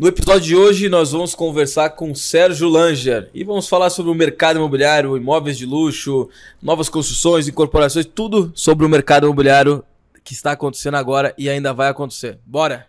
[0.00, 4.14] No episódio de hoje, nós vamos conversar com Sérgio Langer e vamos falar sobre o
[4.14, 6.30] mercado imobiliário, imóveis de luxo,
[6.62, 9.84] novas construções, incorporações, tudo sobre o mercado imobiliário
[10.24, 12.38] que está acontecendo agora e ainda vai acontecer.
[12.46, 12.86] Bora!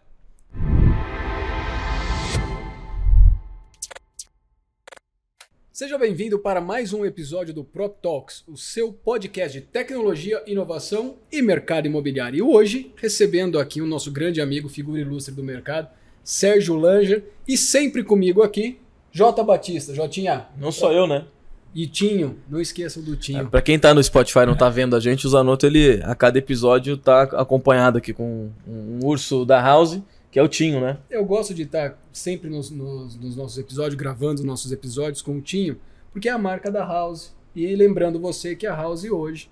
[5.69, 11.17] Seja bem-vindo para mais um episódio do Prop Talks, o seu podcast de tecnologia, inovação
[11.29, 12.37] e mercado imobiliário.
[12.37, 15.89] E hoje, recebendo aqui o nosso grande amigo, figura ilustre do mercado,
[16.23, 18.79] Sérgio Langer, e sempre comigo aqui,
[19.11, 19.43] J.
[19.43, 19.93] Batista.
[19.93, 20.47] Jotinha.
[20.57, 21.25] Não sou eu, né?
[21.73, 23.39] E Tinho, não esqueçam do Tinho.
[23.39, 26.01] É, para quem tá no Spotify e não tá vendo a gente, o Zanotto, ele
[26.03, 30.81] a cada episódio tá acompanhado aqui com um urso da House, que é o Tinho,
[30.81, 30.97] né?
[31.09, 35.41] Eu gosto de estar sempre nos, nos, nos nossos episódios, gravando nossos episódios com o
[35.41, 35.77] Tinho,
[36.11, 37.33] porque é a marca da House.
[37.55, 39.49] E lembrando você que a House hoje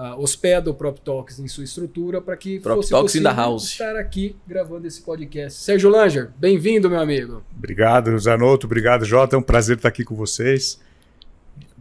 [0.00, 3.64] uh, hospeda o Prop Talks em sua estrutura para que Prop fosse Talks possível House.
[3.64, 5.60] estar aqui gravando esse podcast.
[5.60, 7.42] Sérgio Langer, bem-vindo, meu amigo.
[7.56, 8.66] Obrigado, Zanotto.
[8.66, 9.36] Obrigado, Jota.
[9.36, 10.80] É um prazer estar aqui com vocês.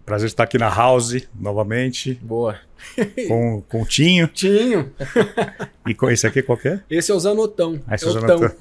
[0.06, 2.16] Prazer estar aqui na House novamente.
[2.16, 2.58] Boa.
[3.28, 4.28] Com, com o Tinho.
[4.28, 4.92] Tinho.
[5.88, 6.82] e com esse aqui qual é?
[6.90, 7.80] Esse é o Zanotão.
[7.86, 8.52] Ah, esse é o Zanotão.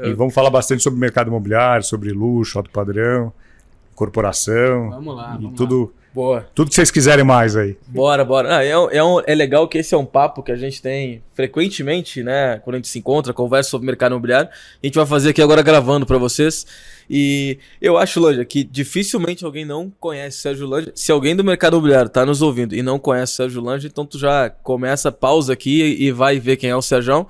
[0.00, 0.08] É.
[0.08, 3.32] E vamos falar bastante sobre mercado imobiliário, sobre luxo, alto padrão,
[3.94, 4.90] corporação.
[4.90, 5.36] Vamos lá.
[5.38, 6.03] E vamos tudo, lá.
[6.14, 6.46] Boa.
[6.54, 7.76] tudo que vocês quiserem mais aí.
[7.88, 8.58] Bora, bora.
[8.58, 10.80] Ah, é, um- é, um- é legal que esse é um papo que a gente
[10.80, 12.58] tem frequentemente, né?
[12.62, 14.48] Quando a gente se encontra, conversa sobre mercado imobiliário.
[14.50, 16.64] A gente vai fazer aqui agora gravando para vocês.
[17.10, 20.92] E eu acho, Lanja, que dificilmente alguém não conhece Sérgio Lanja.
[20.94, 24.18] Se alguém do mercado imobiliário tá nos ouvindo e não conhece Sérgio Lanja, então tu
[24.18, 27.26] já começa, pausa aqui e vai ver quem é o Sérgio.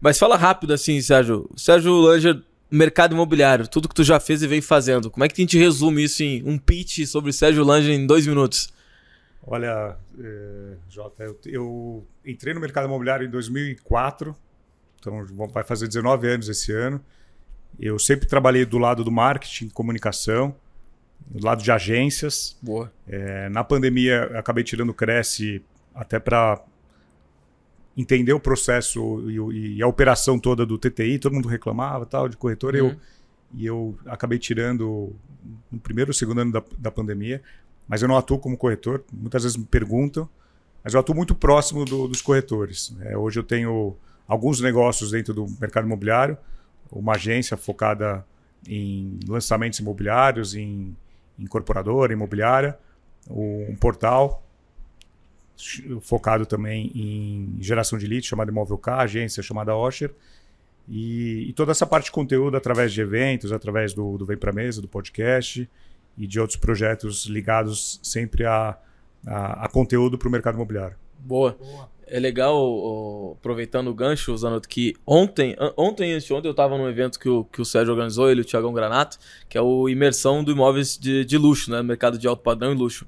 [0.00, 1.48] Mas fala rápido assim, Sérgio.
[1.56, 5.10] Sérgio Lanja, mercado imobiliário, tudo que tu já fez e vem fazendo.
[5.10, 8.26] Como é que a gente resume isso em um pitch sobre Sérgio Lanja em dois
[8.26, 8.72] minutos?
[9.46, 14.36] Olha, eh, Jota, eu, eu entrei no mercado imobiliário em 2004,
[14.98, 17.00] então vai fazer 19 anos esse ano.
[17.78, 20.56] Eu sempre trabalhei do lado do marketing, comunicação,
[21.26, 22.56] do lado de agências.
[22.60, 22.92] Boa.
[23.06, 25.62] É, na pandemia, acabei tirando o Cresce
[25.94, 26.60] até para
[27.96, 31.18] entender o processo e, e a operação toda do TTI.
[31.18, 32.74] Todo mundo reclamava tal de corretor.
[32.74, 32.88] Uhum.
[32.88, 32.96] Eu,
[33.54, 35.14] e eu acabei tirando
[35.70, 37.42] no primeiro ou segundo ano da, da pandemia.
[37.88, 39.04] Mas eu não atuo como corretor.
[39.12, 40.28] Muitas vezes me perguntam.
[40.84, 42.94] Mas eu atuo muito próximo do- dos corretores.
[43.00, 43.96] É, hoje eu tenho
[44.28, 46.36] alguns negócios dentro do mercado imobiliário.
[46.90, 48.24] Uma agência focada
[48.68, 50.96] em lançamentos imobiliários, em
[51.38, 52.78] incorporadora imobiliária,
[53.28, 54.45] um portal
[56.00, 60.12] focado também em geração de leads, chamado Imóvel K, agência chamada Osher,
[60.88, 64.52] e, e toda essa parte de conteúdo através de eventos, através do, do Vem Pra
[64.52, 65.68] Mesa, do podcast
[66.16, 68.76] e de outros projetos ligados sempre a,
[69.26, 70.96] a, a conteúdo para o mercado imobiliário.
[71.18, 71.56] Boa.
[72.08, 76.88] É legal, ó, aproveitando o gancho, Zanotto, que ontem, ontem e ontem eu estava num
[76.88, 79.18] evento que o, que o Sérgio organizou, ele e o Thiagão Granato,
[79.48, 81.82] que é o Imersão do Imóveis de, de Luxo, né?
[81.82, 83.04] Mercado de alto padrão e luxo.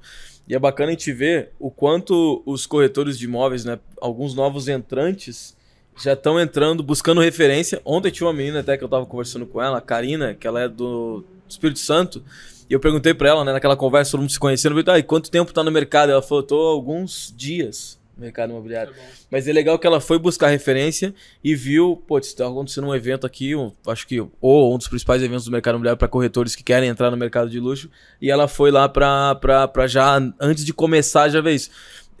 [0.49, 3.77] E é bacana a gente ver o quanto os corretores de imóveis, né?
[4.01, 5.55] Alguns novos entrantes
[5.95, 7.79] já estão entrando, buscando referência.
[7.85, 10.61] Ontem tinha uma menina até que eu estava conversando com ela, a Karina, que ela
[10.61, 12.23] é do Espírito Santo.
[12.67, 14.99] E eu perguntei para ela, né, naquela conversa, todo mundo se conhecendo, eu falei, ah,
[14.99, 16.11] e quanto tempo tá no mercado?
[16.11, 18.93] Ela falou, tô alguns dias mercado imobiliário.
[19.31, 21.13] Mas é legal que ela foi buscar referência
[21.43, 25.21] e viu, pô, está acontecendo um evento aqui, um- acho que ou um dos principais
[25.23, 27.89] eventos do mercado imobiliário para corretores que querem entrar no mercado de luxo,
[28.21, 31.69] e ela foi lá para já, antes de começar, já ver isso.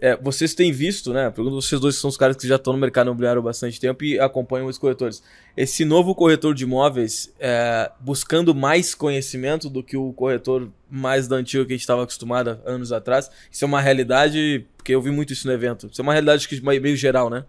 [0.01, 1.29] É, vocês têm visto, né?
[1.29, 3.79] Pergunto vocês dois que são os caras que já estão no mercado imobiliário há bastante
[3.79, 5.21] tempo e acompanham os corretores.
[5.57, 11.35] Esse novo corretor de imóveis é, buscando mais conhecimento do que o corretor mais da
[11.35, 13.29] antiga que a gente estava acostumado anos atrás.
[13.51, 15.89] Isso é uma realidade, porque eu vi muito isso no evento.
[15.91, 17.43] Isso é uma realidade que meio meio geral, né?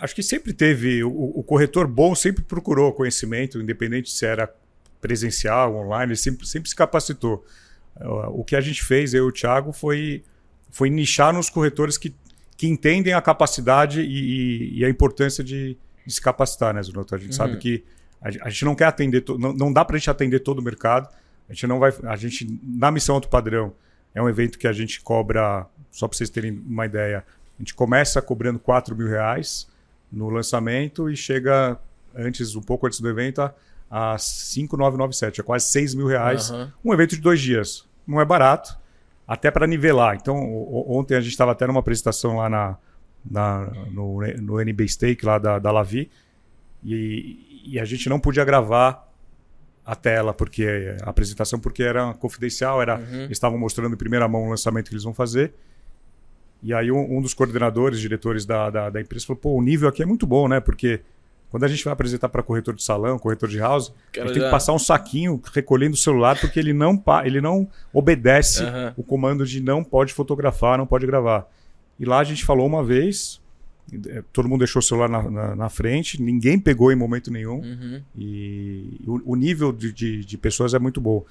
[0.00, 4.50] Acho que sempre teve, o, o corretor bom sempre procurou conhecimento, independente se era
[5.00, 7.44] presencial, online, sempre, sempre se capacitou.
[7.96, 10.22] Uh, O que a gente fez, eu e o Thiago, foi,
[10.70, 12.14] foi nichar nos corretores que,
[12.56, 15.76] que entendem a capacidade e, e- e a importância de,
[16.06, 17.14] de se capacitar, né, Zanotto?
[17.14, 17.36] A gente Uhum.
[17.36, 17.84] sabe que
[18.20, 20.58] a, a gente não quer atender, to- não, não dá para a gente atender todo
[20.58, 21.08] o mercado.
[21.48, 23.72] A gente não vai, a gente na missão alto padrão
[24.14, 27.24] é um evento que a gente cobra, só para vocês terem uma ideia,
[27.58, 29.66] a gente começa cobrando 4 mil reais
[30.12, 31.78] no lançamento e chega
[32.14, 33.54] antes, um pouco antes do evento, a,
[33.90, 36.50] a 5,997, é quase 6 mil reais.
[36.50, 36.72] Aham.
[36.84, 37.84] Um evento de dois dias.
[38.06, 38.76] Não é barato,
[39.32, 40.16] até para nivelar.
[40.16, 40.36] Então,
[40.88, 42.76] ontem a gente estava até numa apresentação lá na,
[43.30, 46.10] na- no, no NB Stake, lá da, da Lavi,
[46.84, 49.08] e, e a gente não podia gravar
[49.86, 53.20] a tela, porque a apresentação porque era confidencial, era, Uhum.
[53.22, 55.52] eles estavam mostrando em primeira mão o lançamento que eles vão fazer.
[56.62, 59.88] E aí um, um dos coordenadores, diretores da, da, da empresa falou, pô, o nível
[59.88, 60.58] aqui é muito bom, né?
[60.60, 61.00] Porque
[61.50, 64.42] Quando a gente vai apresentar para corretor de salão, corretor de house, Cara, gente tem
[64.42, 68.62] já- que passar um saquinho recolhendo o celular porque ele não, pa- ele não obedece
[68.62, 68.94] Aham.
[68.96, 71.46] o comando de não pode fotografar, não pode gravar.
[71.98, 73.40] E lá a gente falou uma vez,
[73.92, 77.56] eh, todo mundo deixou o celular na, na- na frente, ninguém pegou em momento nenhum.
[77.60, 78.00] Uhum.
[78.16, 81.24] E o, o nível de, de- de pessoas é muito bom.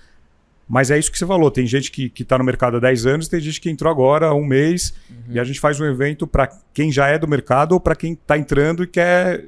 [0.68, 3.28] Mas é isso que você falou: tem gente que está no mercado há 10 anos,
[3.28, 4.94] tem gente que entrou agora há um mês,
[5.30, 8.14] e a gente faz um evento para quem já é do mercado ou para quem
[8.14, 9.46] está entrando e quer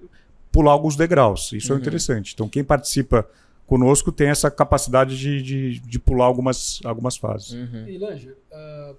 [0.52, 1.52] pular alguns degraus.
[1.54, 2.34] Isso é interessante.
[2.34, 3.28] Então, quem participa
[3.66, 7.54] conosco tem essa capacidade de, de, de pular algumas, algumas fases.
[7.54, 7.88] Uhum.
[7.88, 8.94] E Langer, ah,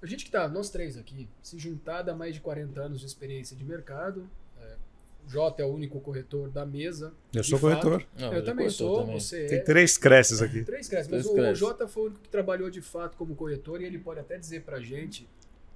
[0.00, 3.06] a gente que tá, nós três aqui, se juntar dá mais de 40 anos de
[3.06, 4.28] experiência de mercado.
[4.60, 4.74] É,
[5.26, 7.12] o Jota é o único corretor da mesa.
[7.34, 7.80] Eu sou fato.
[7.80, 8.06] corretor.
[8.18, 9.18] Não, Eu ele também sou, também.
[9.18, 9.62] você Tem é.
[9.62, 10.64] três cresces aqui.
[10.64, 11.54] Três cresces, mas Três o, o.
[11.54, 14.62] Jota foi o único que trabalhou de fato como corretor e ele pode até dizer
[14.62, 15.28] pra gente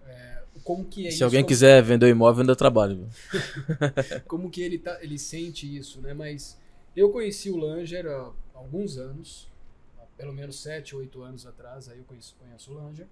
[0.09, 3.09] é, como que é Se isso, alguém quiser vender o imóvel, ainda trabalho.
[4.27, 6.13] como que ele, tá, ele sente isso, né?
[6.13, 6.59] Mas
[6.97, 9.49] eu conheci o Langer há alguns anos,
[9.99, 13.07] há pelo menos 7, 8 anos atrás, aí eu conheço, conheço o Langer.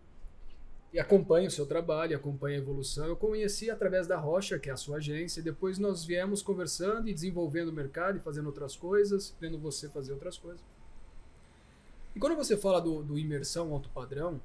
[0.92, 3.06] E acompanho o seu trabalho, acompanho a evolução.
[3.06, 7.08] Eu conheci através da Rocha, que é a sua agência, e depois nós viemos conversando
[7.08, 10.64] e desenvolvendo o mercado e fazendo outras coisas, vendo você fazer outras coisas.
[12.14, 14.40] E quando você fala do, do imersão alto padrão,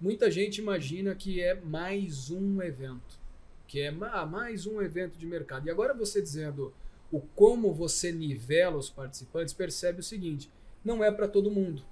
[0.00, 3.18] muita gente imagina que é mais um evento
[3.66, 5.66] que é ma- mais um evento de mercado.
[5.66, 6.72] E agora você dizendo
[7.12, 10.50] o como você nivela os participantes, percebe o seguinte:
[10.82, 11.82] não é para todo mundo.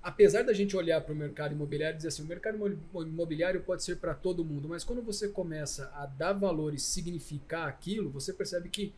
[0.00, 3.60] Apesar da gente olhar para o mercado imobiliário e dizer assim, o mercado imo- imobiliário
[3.62, 8.08] pode ser para todo mundo, mas quando você começa a dar valor e significar aquilo,
[8.08, 8.92] você percebe que,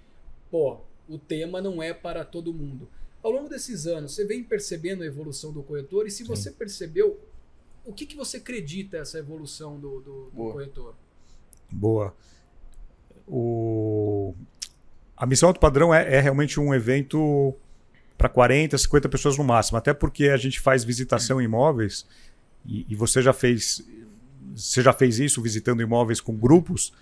[0.50, 0.78] pô,
[1.08, 2.86] o tema não é para todo mundo.
[3.22, 7.18] Ao longo desses anos, você vem percebendo a evolução do corretor e se você percebeu,
[7.84, 10.52] o que, que você acredita essa evolução do, do- do Boa.
[10.52, 10.94] corretor?
[11.70, 12.14] Boa.
[13.26, 14.34] O...
[15.16, 17.54] A missão alto padrão é, é realmente um evento
[18.16, 22.06] para 40, 50 pessoas no máximo, até porque a gente faz visitação em imóveis
[22.66, 23.82] e, e você já fez
[24.54, 26.92] você já fez isso visitando imóveis com grupos.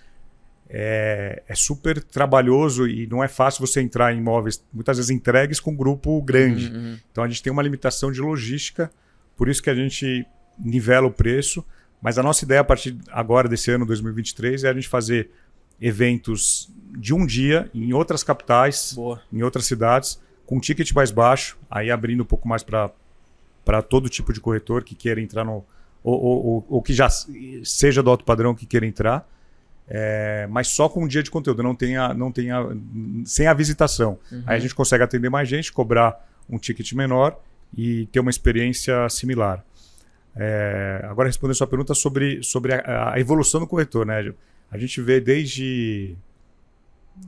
[0.71, 5.59] É, é super trabalhoso e não é fácil você entrar em imóveis muitas vezes entregues
[5.61, 6.71] com um grupo grande.
[6.71, 6.99] Uhum.
[7.11, 8.91] Então a gente tem uma limitação de logística,
[9.37, 10.27] por isso que a gente
[10.59, 11.65] nivela o preço.
[12.01, 15.31] Mas a nossa ideia a partir agora desse ano 2023 é a gente fazer
[15.81, 19.21] eventos de um dia em outras capitais, Boa.
[19.33, 24.09] em outras cidades, com um ticket mais baixo, aí abrindo um pouco mais para todo
[24.09, 25.65] tipo de corretor que queira entrar no.
[26.03, 27.09] Ou, ou, ou- ou que já
[27.65, 29.29] seja do alto padrão que queira entrar.
[29.91, 32.65] É, mas só com um dia de conteúdo, não tenha, não tenha,
[33.25, 34.19] sem a visitação.
[34.47, 37.39] Aí a gente consegue atender mais gente, cobrar um ticket menor
[37.77, 39.65] e ter uma experiência similar.
[40.41, 44.33] É, agora respondendo a sua pergunta sobre, sobre a, a evolução do corretor, né?
[44.71, 46.17] A gente vê desde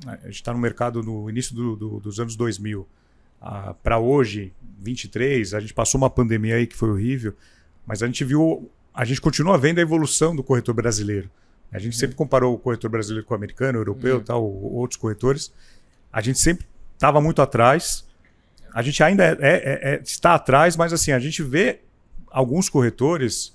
[0.07, 2.87] a gente está no mercado no início do- do- dos anos 2000
[3.83, 7.35] para hoje, 23, a gente passou uma pandemia aí que foi horrível,
[7.87, 11.29] mas a gente viu, a gente continua vendo a evolução do corretor brasileiro.
[11.73, 14.97] A gente sempre comparou o corretor brasileiro com o americano, o europeu, tal, o- outros
[15.01, 15.53] corretores.
[16.13, 18.07] A gente sempre estava muito atrás.
[18.75, 21.81] A gente ainda é- é- é- está atrás, mas assim, a gente vê
[22.31, 23.55] alguns corretores,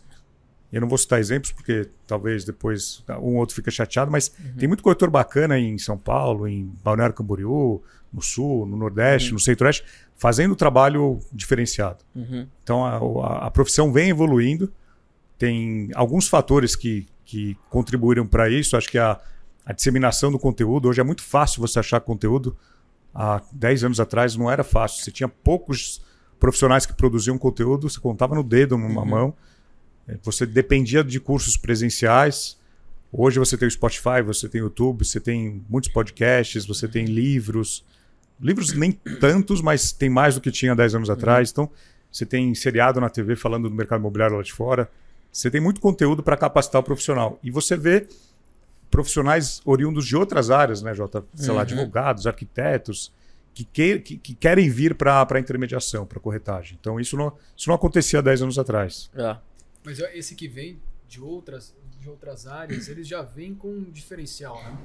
[0.72, 4.68] eu não vou citar exemplos porque talvez depois um ou outro fica chateado, mas tem
[4.68, 7.82] muito corretor bacana em São Paulo, em Balneário Camboriú,
[8.12, 9.84] no Sul, no Nordeste, no Centro-Oeste,
[10.16, 12.04] fazendo trabalho diferenciado.
[12.16, 12.48] Uhum.
[12.64, 12.98] Então a,
[13.28, 14.72] a- a profissão vem evoluindo,
[15.38, 18.78] tem alguns fatores que, que contribuíram para isso.
[18.78, 19.20] Acho que a,
[19.66, 22.56] a disseminação do conteúdo, hoje é muito fácil você achar conteúdo.
[23.14, 25.04] Há 10 anos atrás não era fácil.
[25.04, 26.02] Você tinha poucos
[26.40, 29.34] profissionais que produziam conteúdo, você contava no dedo, numa mão.
[30.08, 32.58] Eh, Você dependia de cursos presenciais.
[33.12, 37.06] Hoje você tem o Spotify, você tem o YouTube, você tem muitos podcasts, você tem
[37.06, 37.84] livros.
[38.42, 41.50] Livros nem tantos, mas tem mais do que tinha 10 anos atrás.
[41.52, 41.70] Então,
[42.12, 44.90] você tem seriado na TV falando do mercado imobiliário lá de fora.
[45.32, 47.40] Você tem muito conteúdo para capacitar o profissional.
[47.42, 48.08] E você vê
[48.92, 51.24] profissionais oriundos de outras áreas, né, Jota?
[51.34, 51.62] Sei lá, Uhum.
[51.62, 53.12] advogados, arquitetos,
[53.56, 56.78] que, que, que, que querem vir para a intermediação, para corretagem.
[56.80, 59.10] Então, isso não, isso não acontecia 10 anos atrás.
[59.16, 59.38] É.
[59.84, 64.62] Mas esse que vem de outras, de outras áreas, eles já vem com um diferencial,
[64.62, 64.78] né?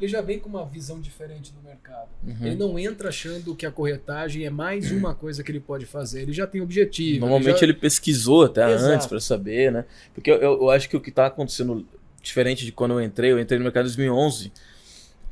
[0.00, 2.08] Ele já vem com uma visão diferente do mercado.
[2.24, 2.36] Uhum.
[2.46, 6.22] Ele não entra achando que a corretagem é mais uma coisa que ele pode fazer.
[6.22, 7.20] Ele já tem objetivo.
[7.20, 7.64] Normalmente já...
[7.64, 8.92] ele pesquisou até Exato.
[8.92, 9.84] antes para saber, né?
[10.14, 11.86] Porque eu, eu, acho que o que tá acontecendo
[12.22, 14.52] diferente de quando eu entrei, eu entrei no mercado em 2011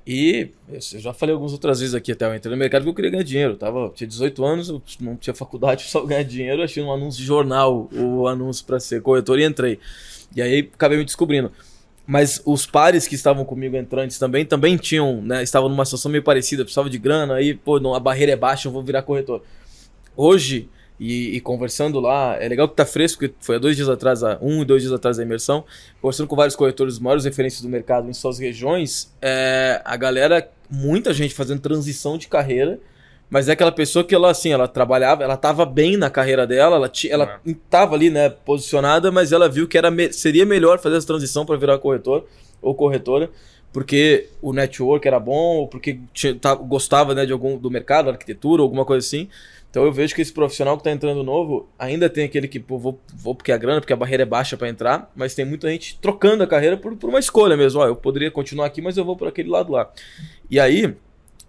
[0.07, 2.95] e eu já falei algumas outras vezes aqui até, eu entrei no mercado porque eu
[2.95, 3.53] queria ganhar dinheiro.
[3.55, 7.21] Eu tava, tinha 18 anos, eu não tinha faculdade, só ganhar dinheiro, achei um anúncio
[7.21, 9.81] de jornal, o anúncio para ser corretor e entrei.
[10.35, 11.51] E aí acabei me descobrindo.
[12.07, 15.43] Mas os pares que estavam comigo entrantes também, também tinham, né?
[15.43, 18.69] Estavam numa situação meio parecida, precisava de grana, aí, pô, não, a barreira é baixa,
[18.69, 19.43] eu vou virar corretor.
[20.17, 23.89] Hoje, e, e, conversando lá, é legal que tá fresco, porque foi há dois dias
[23.89, 25.65] atrás, há um e dois dias atrás da imersão,
[26.01, 31.13] conversando com vários corretores, maiores referências do mercado em suas regiões, é, a galera, muita
[31.13, 32.81] gente fazendo transição de carreira,
[33.29, 36.77] mas é aquela pessoa que ela, assim, ela trabalhava, ela estava bem na carreira dela,
[36.77, 41.07] ela, ela estava ali, né, posicionada, mas ela viu que era seria melhor fazer essa
[41.07, 42.27] transição para virar corretor
[42.63, 43.29] ou corretora,
[43.73, 48.09] porque o network era bom, ou porque tinha, tá, gostava né, de algum do mercado,
[48.09, 49.29] arquitetura, alguma coisa assim.
[49.77, 52.79] Então eu vejo que esse profissional que está entrando novo, ainda tem aquele que, pô,
[52.79, 55.69] vou, vou porque a grana, porque a barreira é baixa para entrar, mas tem muita
[55.69, 57.83] gente trocando a carreira por, por uma escolha mesmo.
[57.83, 59.93] Ó, eu poderia continuar aqui, mas eu vou por aquele lado lá.
[60.51, 60.97] E aí,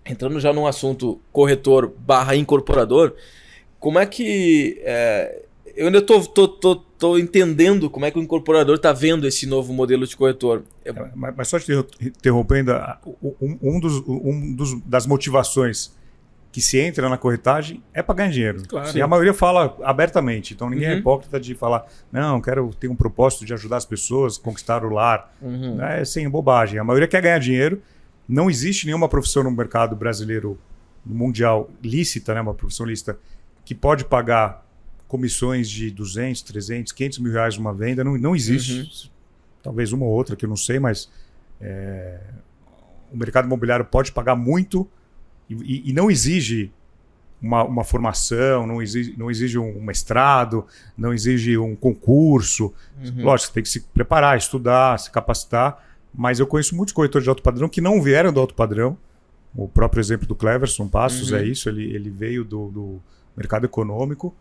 [0.05, 3.15] entrando já num assunto corretor barra incorporador,
[3.79, 4.77] como é que.
[4.81, 5.43] É,
[5.73, 9.47] eu ainda tô, tô, tô, tô, entendendo como é que o incorporador está vendo esse
[9.47, 10.65] novo modelo de corretor.
[10.83, 12.73] É, mas, mas, só te interrompendo,
[13.21, 15.95] um, um, dos, um dos, das motivações
[16.51, 18.63] que se entra na corretagem é para ganhar dinheiro.
[18.67, 18.97] Claro.
[18.97, 20.53] E a maioria fala abertamente.
[20.53, 20.97] Então ninguém é uhum.
[20.97, 24.83] é hipócrita de falar, não, quero ter um propósito de ajudar as pessoas a conquistar
[24.83, 25.33] o lar.
[25.41, 25.81] Uhum.
[25.81, 26.79] É sem bobagem.
[26.79, 27.81] A maioria quer ganhar dinheiro
[28.27, 30.59] não existe nenhuma profissão no mercado brasileiro,
[31.05, 33.17] mundial, lícita, né, uma profissão lícita,
[33.63, 34.65] que pode pagar
[35.07, 38.03] comissões de 200, 300, 500 mil reais numa venda.
[38.03, 38.79] Não, não existe.
[38.79, 39.11] Uhum.
[39.63, 41.09] Talvez uma ou outra que eu não sei, mas
[41.61, 42.19] é,
[43.11, 44.89] o mercado imobiliário pode pagar muito
[45.49, 46.71] e, e não exige
[47.41, 50.65] uma, uma, formação, não exige, não exige um mestrado,
[50.97, 52.73] não exige um concurso.
[53.03, 53.23] Uhum.
[53.23, 55.87] Lógico, você tem que se preparar, estudar, se capacitar
[56.17, 58.97] mas eu conheço muitos corretores de alto padrão que não vieram do alto padrão.
[59.55, 61.37] O próprio exemplo do Cleverson Passos uhum.
[61.37, 63.01] é isso, ele, ele veio do, do,
[63.35, 64.35] mercado econômico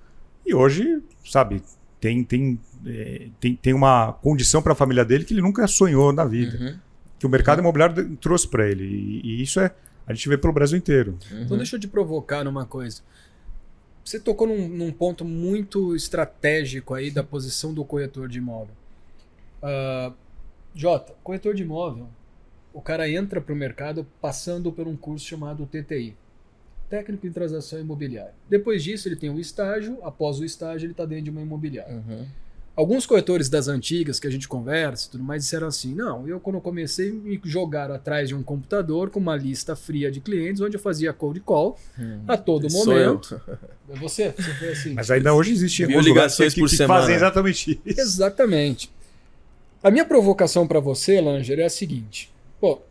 [0.44, 1.62] e hoje, sabe,
[2.00, 6.14] tem, tem, é, tem, tem uma condição para a família dele que ele nunca sonhou
[6.14, 6.56] na vida.
[6.58, 6.74] Uhum.
[7.18, 7.64] Que o mercado uhum.
[7.64, 8.84] imobiliário trouxe para ele.
[8.84, 9.70] E, e, isso é.
[10.06, 11.18] A gente vê pelo Brasil inteiro.
[11.30, 11.42] Uhum.
[11.42, 13.02] Então, deixa eu te provocar numa coisa.
[14.04, 18.74] Você tocou num, num, ponto muito estratégico aí da posição do corretor de imóvel.
[19.60, 20.14] Uh,
[20.74, 22.06] Jota, corretor de imóvel,
[22.72, 26.14] o cara entra para o mercado passando por um curso chamado TTI,
[26.88, 28.34] Técnico em Transação Imobiliária.
[28.48, 31.96] Depois disso, ele tem o estágio, após o estágio, ele está dentro de uma imobiliária.
[31.96, 32.26] Uhum.
[32.76, 36.38] Alguns corretores das antigas que a gente conversa e tudo mais disseram assim: não, eu
[36.38, 40.60] quando eu comecei me jogaram atrás de um computador com uma lista fria de clientes,
[40.60, 43.40] onde eu fazia cold call hum, a todo momento.
[43.88, 44.92] É você, você foi assim.
[44.92, 47.00] Mas ainda hoje existe ligações que, por que semana.
[47.00, 48.00] fazem exatamente isso.
[48.00, 48.92] Exatamente.
[49.82, 52.30] A minha provocação para você, Langer, é a seguinte:
[52.60, 52.82] pô,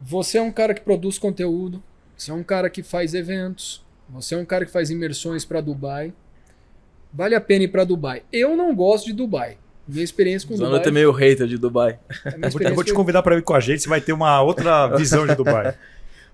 [0.00, 1.80] você é um cara que produz conteúdo,
[2.16, 5.60] você é um cara que faz eventos, você é um cara que faz imersões para
[5.60, 6.12] Dubai.
[7.14, 8.22] Vale a pena ir para Dubai.
[8.32, 9.56] Eu não gosto de Dubai.
[9.86, 10.82] Minha experiência com Dubai.
[10.82, 11.98] Você é meio hater de Dubai.
[12.60, 15.24] Eu vou te convidar para ir com a gente, você vai ter uma outra visão
[15.24, 15.74] de Dubai.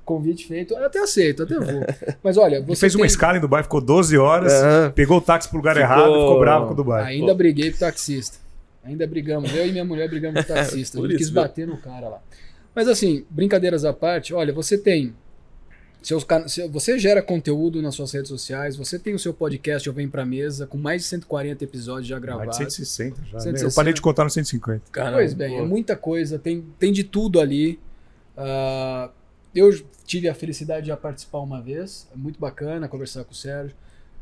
[0.04, 1.84] Convite feito, eu até aceito, até vou.
[2.22, 2.80] Mas olha, você.
[2.80, 3.02] fez tem...
[3.02, 4.90] uma escala em Dubai, ficou 12 horas, uhum.
[4.92, 5.88] pegou o táxi pro lugar ficou...
[5.88, 7.04] errado e ficou bravo com o Dubai.
[7.12, 7.34] Ainda Pô.
[7.34, 8.38] briguei com o taxista.
[8.82, 9.54] Ainda brigamos.
[9.54, 10.98] Eu e minha mulher brigamos com o taxista.
[10.98, 12.22] Ele quis bater no cara lá.
[12.74, 15.14] Mas assim, brincadeiras à parte, olha, você tem.
[16.02, 16.26] Seus,
[16.70, 20.24] você gera conteúdo nas suas redes sociais, você tem o seu podcast Eu Venho Pra
[20.24, 22.56] Mesa, com mais de 140 episódios já gravados.
[22.58, 23.40] Mais de 160 já.
[23.40, 23.52] 160.
[23.52, 23.70] Né?
[23.70, 24.82] Eu parei de contar no 150.
[24.90, 27.78] Caramba, pois bem, é muita coisa, tem, tem de tudo ali.
[28.36, 29.10] Uh,
[29.54, 29.70] eu
[30.06, 33.76] tive a felicidade de já participar uma vez, é muito bacana conversar com o Sérgio.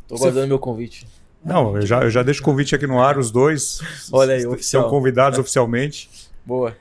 [0.08, 1.06] Tô guardando meu convite.
[1.44, 3.80] Não, eu já, eu já deixo o convite aqui no ar, os dois
[4.11, 4.82] Olha aí, oficial.
[4.82, 6.11] são convidados oficialmente.
[6.44, 6.76] Boa.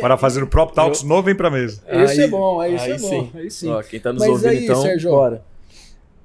[0.00, 1.08] Para fazer o Prop Talks eu...
[1.08, 1.82] novo, vem para mesa.
[2.04, 3.08] Isso é bom, aí, isso é bom.
[3.08, 3.30] Sim.
[3.34, 3.68] Aí sim.
[3.68, 5.42] Ó, quem tá nos Mas ouvindo, aí, então, Sérgio, bora.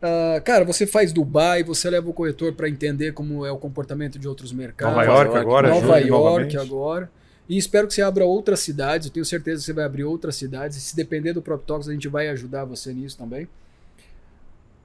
[0.04, 4.20] Uh, cara, você faz Dubai, você leva o corretor para entender como é o comportamento
[4.20, 4.96] de outros mercados.
[4.96, 5.70] Nova York agora.
[5.70, 7.10] Nova York agora.
[7.48, 9.08] E espero que você abra outras cidades.
[9.08, 10.78] Eu tenho certeza que você vai abrir outras cidades.
[10.78, 13.48] E se depender do Prop Talks, a gente vai ajudar você nisso também.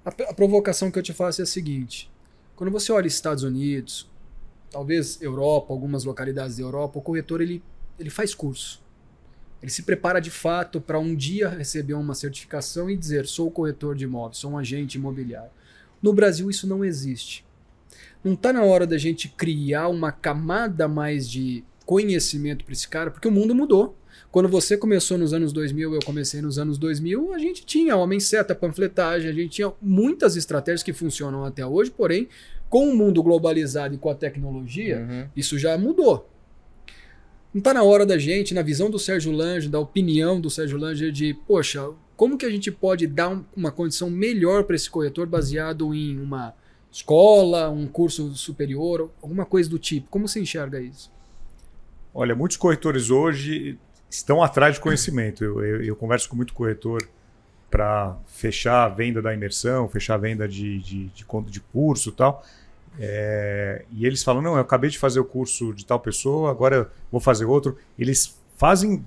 [0.05, 2.11] A, a provocação que eu te faço é a seguinte:
[2.55, 4.09] quando você olha Estados Unidos,
[4.71, 7.63] talvez Europa, algumas localidades da Europa, o corretor ele,
[7.99, 8.83] ele faz curso.
[9.61, 13.95] Ele se prepara de fato para um dia receber uma certificação e dizer: sou corretor
[13.95, 15.51] de imóveis, sou um agente imobiliário.
[16.01, 17.45] No Brasil isso não existe.
[18.23, 23.11] Não está na hora da gente criar uma camada mais de conhecimento para esse cara,
[23.11, 23.97] porque o mundo mudou.
[24.31, 28.21] Quando você começou nos anos 2000, eu comecei nos anos 2000, a gente tinha homem
[28.21, 32.29] seta, panfletagem, a gente tinha muitas estratégias que funcionam até hoje, porém,
[32.69, 35.29] com o mundo globalizado e com a tecnologia, uhum.
[35.35, 36.29] isso já mudou.
[37.59, 40.79] Não está na hora da gente, na visão do Sérgio Lange, da opinião do Sérgio
[40.79, 45.27] Lange, de, poxa, como que a gente pode dar uma condição melhor para esse corretor
[45.27, 46.55] baseado em uma
[46.89, 50.09] escola, um curso superior, alguma coisa do tipo?
[50.09, 51.11] Como você enxerga isso?
[52.15, 53.77] Olha, muitos corretores hoje
[54.09, 55.43] estão atrás de conhecimento.
[55.43, 57.03] Eu, eu, eu converso com muito corretor
[57.69, 62.13] para fechar a venda da imersão, fechar a venda de, de, de, de curso e
[62.13, 62.45] tal.
[62.99, 66.91] É, e eles falam: não, eu acabei de fazer o curso de tal pessoa, agora
[67.11, 67.77] vou fazer outro.
[67.99, 69.05] Eles fazem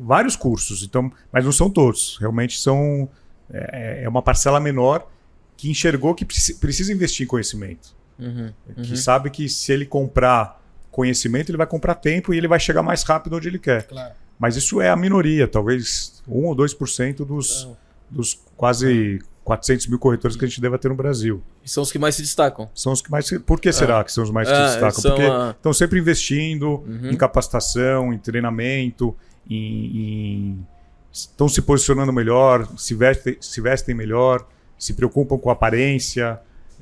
[0.00, 2.18] vários cursos, então, mas não são todos.
[2.20, 3.08] Realmente são
[3.50, 5.08] é, é uma parcela menor
[5.56, 7.94] que enxergou que precisa investir em conhecimento.
[8.18, 8.82] Uhum, uhum.
[8.82, 10.60] Que sabe que se ele comprar
[10.90, 13.84] conhecimento, ele vai comprar tempo e ele vai chegar mais rápido onde ele quer.
[13.86, 14.14] Claro.
[14.38, 17.68] Mas isso é a minoria, talvez 1 ou 2% dos,
[18.10, 21.42] dos quase 400 mil corretores que a gente deve ter no Brasil.
[21.64, 22.70] E são os que mais se destacam.
[22.74, 23.28] São os que mais.
[23.40, 24.04] Por que será é.
[24.04, 25.02] que são os mais que se destacam?
[25.02, 25.50] Porque a...
[25.50, 27.10] estão sempre investindo uhum.
[27.10, 29.16] em capacitação, em treinamento,
[29.48, 30.66] em, em...
[31.12, 34.46] estão se posicionando melhor, se vestem, se vestem melhor,
[34.78, 36.40] se preocupam com a aparência.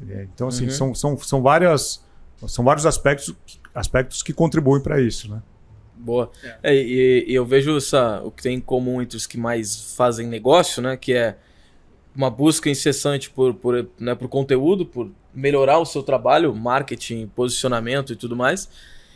[0.08, 0.70] É, então, assim, uhum.
[0.70, 2.02] são, são, são, várias,
[2.46, 3.34] são vários aspectos,
[3.74, 5.42] aspectos que contribuem para isso, né?
[5.96, 6.30] Boa.
[6.42, 6.56] É.
[6.62, 9.94] É, e, e, eu vejo essa, o que tem em comum entre os que mais
[9.94, 10.96] fazem negócio, né?
[10.96, 11.36] Que é
[12.14, 18.12] uma busca incessante por, por, né, por conteúdo, por melhorar o seu trabalho, marketing, posicionamento
[18.12, 18.68] e tudo mais.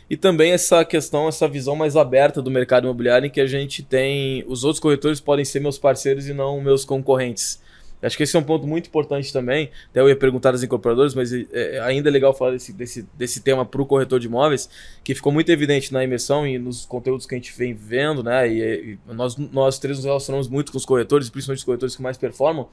[0.09, 3.81] E também essa questão, essa visão mais aberta do mercado imobiliário em que a gente
[3.81, 4.43] tem.
[4.47, 7.59] Os outros corretores podem ser meus parceiros e não meus concorrentes.
[8.05, 9.69] Acho que esse é um ponto muito importante também.
[9.89, 13.07] Até eu ia perguntar aos incorporadores, mas é, é ainda é legal falar desse, desse,
[13.17, 14.69] desse tema para o corretor de imóveis,
[15.03, 18.47] que ficou muito evidente na imersão e nos conteúdos que a gente vem vendo, né?
[18.47, 22.01] E, e nós, nós três nos relacionamos muito com os corretores, principalmente os corretores que
[22.01, 22.69] mais performam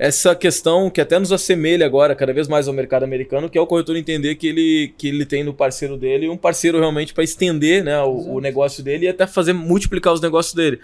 [0.00, 3.60] essa questão que até nos assemelha agora cada vez mais ao mercado americano, que é
[3.60, 7.22] o corretor entender que ele, que ele tem no parceiro dele um parceiro realmente para
[7.22, 10.80] estender né, o, o, negócio dele e até fazer multiplicar os negócios dele.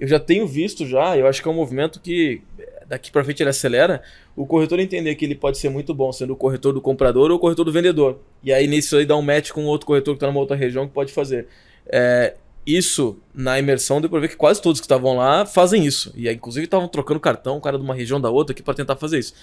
[0.00, 2.40] Eu já tenho visto já, eu acho que é um movimento que
[2.88, 4.02] daqui para frente ele acelera,
[4.34, 7.36] o corretor entender que ele pode ser muito bom sendo o corretor do comprador ou
[7.36, 8.18] o corretor do vendedor.
[8.42, 10.86] E aí nisso aí dá um match com outro corretor que está numa outra região
[10.86, 11.46] que pode fazer.
[11.86, 12.34] É,
[12.66, 16.12] isso na imersão deu pra ver que quase todos que estavam lá fazem isso.
[16.16, 18.74] E aí, inclusive estavam trocando cartão, o cara de uma região da outra aqui para
[18.74, 19.34] tentar fazer isso.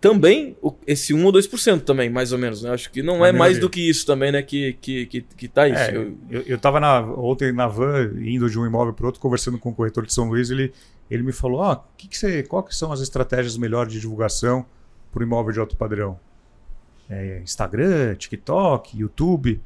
[0.00, 0.56] Também
[0.86, 2.62] esse 1 ou 2% também, mais ou menos.
[2.62, 2.70] Né?
[2.70, 4.42] Acho que não é mais do que isso também, né?
[4.42, 5.80] Que, que, que, que tá isso.
[5.80, 9.20] É, eu, eu, eu tava na, ontem na van, indo de um imóvel para outro,
[9.20, 10.72] conversando com o corretor de São Luís, ele,
[11.10, 14.00] ele me falou: ó, oh, que que você, qual que são as estratégias melhores de
[14.00, 14.66] divulgação
[15.12, 16.18] para o imóvel de alto padrão?
[17.08, 19.60] É, Instagram, TikTok, YouTube.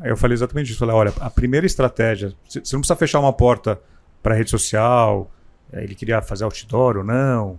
[0.00, 0.78] Aí eu falei exatamente isso.
[0.78, 3.80] Falei, olha, a primeira estratégia, você não precisa fechar uma porta
[4.22, 5.30] para rede social,
[5.72, 7.58] é, ele queria fazer outdoor ou não.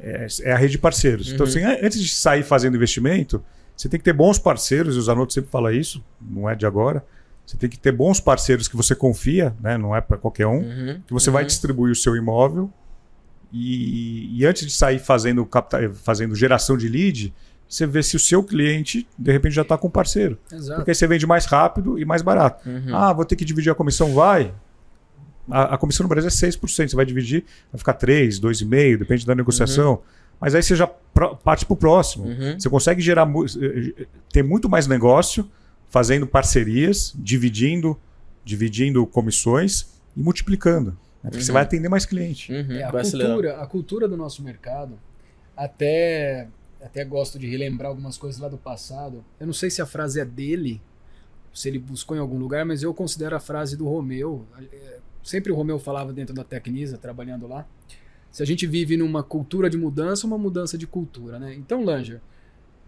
[0.00, 1.30] É, é a rede de parceiros.
[1.32, 1.52] Então, uhum.
[1.52, 3.44] Então, assim, antes de sair fazendo investimento,
[3.76, 6.66] você tem que ter bons parceiros, e o Zanotto sempre fala isso, não é de
[6.66, 7.04] agora.
[7.50, 9.76] Você tem que ter bons parceiros que você confia, né?
[9.76, 11.02] não é para qualquer um, uhum.
[11.04, 11.34] que você uhum.
[11.34, 12.72] vai distribuir o seu imóvel.
[13.52, 15.48] E, e antes de sair fazendo,
[15.94, 17.34] fazendo geração de lead,
[17.68, 20.38] você vê se o seu cliente, de repente, já está com um parceiro.
[20.52, 20.76] Exato.
[20.76, 22.68] Porque aí você vende mais rápido e mais barato.
[22.68, 22.94] Uhum.
[22.94, 24.14] Ah, vou ter que dividir a comissão?
[24.14, 24.54] Vai.
[25.50, 26.60] A, a, comissão no Brasil é 6%.
[26.60, 29.94] Você vai dividir, vai ficar 3%, 2,5%, depende da negociação.
[29.94, 29.98] Uhum.
[30.40, 32.26] Mas aí você já parte para o próximo.
[32.26, 32.60] Uhum.
[32.60, 35.50] Você consegue gerar eh, ter muito mais negócio
[35.90, 38.00] fazendo parcerias, dividindo,
[38.44, 40.92] dividindo comissões e multiplicando.
[41.22, 41.30] Né?
[41.30, 41.54] Porque você uhum.
[41.54, 42.50] vai atender mais cliente.
[42.50, 42.72] Uhum.
[42.72, 44.98] É, a, cultura, a cultura do nosso mercado,
[45.54, 46.48] até
[46.82, 49.22] até gosto de relembrar algumas coisas lá do passado.
[49.38, 50.80] Eu não sei se a frase é dele,
[51.52, 54.46] se ele buscou em algum lugar, mas eu considero a frase do Romeu.
[54.72, 57.66] É, sempre o Romeu falava dentro da Tecnisa, trabalhando lá.
[58.30, 61.54] Se a gente vive numa cultura de mudança, uma mudança de cultura, né?
[61.54, 62.20] Então, Langer,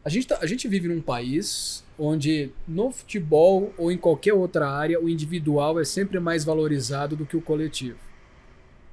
[0.05, 4.69] a gente, tá, a gente vive num país onde no futebol ou em qualquer outra
[4.69, 7.99] área o individual é sempre mais valorizado do que o coletivo.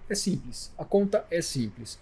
[0.08, 0.72] É simples.
[0.78, 2.00] A conta é simples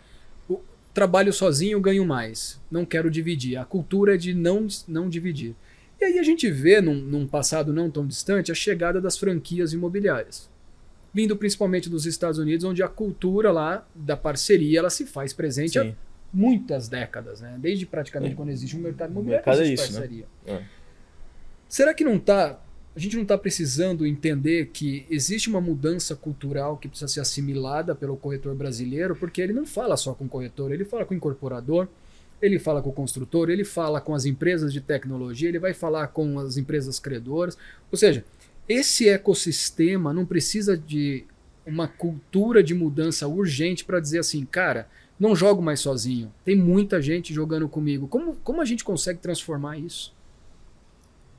[0.97, 2.59] trabalho sozinho, ganho mais.
[2.71, 3.55] Não quero dividir.
[3.55, 5.55] A cultura é de não, não dividir.
[6.01, 9.73] E aí a gente vê, num, num passado não tão distante, a chegada das franquias
[9.73, 10.49] imobiliárias.
[11.13, 15.79] Vindo principalmente dos Estados Unidos, onde a cultura lá da parceria ela se faz presente
[15.79, 15.95] Sim.
[16.33, 17.57] Muitas décadas, né?
[17.59, 18.35] Desde praticamente é.
[18.35, 19.99] quando existe um mercado imobiliário, mercado é isso, né?
[19.99, 20.25] parceria.
[20.45, 20.53] Né?
[20.53, 20.63] É.
[21.67, 22.59] Será que não está
[22.95, 27.93] a gente não está precisando entender que existe uma mudança cultural que precisa ser assimilada
[27.93, 31.17] pelo corretor brasileiro, porque ele não fala só com o corretor, ele fala com o
[31.17, 31.87] incorporador,
[32.41, 36.07] ele fala com o construtor, ele fala com as empresas de tecnologia, ele vai falar
[36.07, 37.55] com as empresas credoras.
[37.91, 38.25] Ou seja,
[38.67, 41.23] esse ecossistema não precisa de
[41.67, 47.01] uma cultura de mudança urgente para dizer assim, cara, não jogo mais sozinho, tem muita
[47.01, 48.07] gente jogando comigo.
[48.07, 50.15] Como, como a gente consegue transformar isso?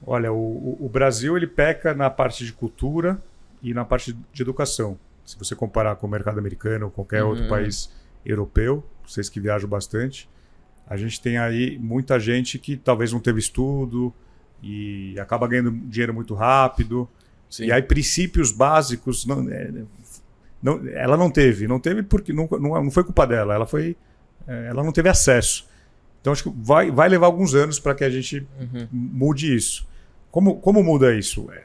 [0.07, 3.21] Olha, o, o Brasil ele peca na parte de cultura
[3.63, 4.99] e na parte de educação.
[5.25, 7.31] Se você comparar com o mercado americano ou qualquer uhum.
[7.31, 7.93] outro país
[8.25, 10.29] europeu, vocês que viajam bastante,
[10.87, 14.13] a gente tem aí muita gente que talvez não teve estudo
[14.63, 17.09] e acaba ganhando dinheiro muito rápido.
[17.51, 17.67] Sim.
[17.67, 19.71] E aí princípios básicos não, é,
[20.63, 23.97] não, ela não teve, não teve porque não, não, não foi culpa dela, ela foi,
[24.47, 25.67] é, ela não teve acesso.
[26.21, 28.89] Então acho que vai, vai levar alguns anos para que a gente uhum.
[28.91, 29.87] mude isso.
[30.31, 31.49] Como, como muda isso?
[31.53, 31.63] É,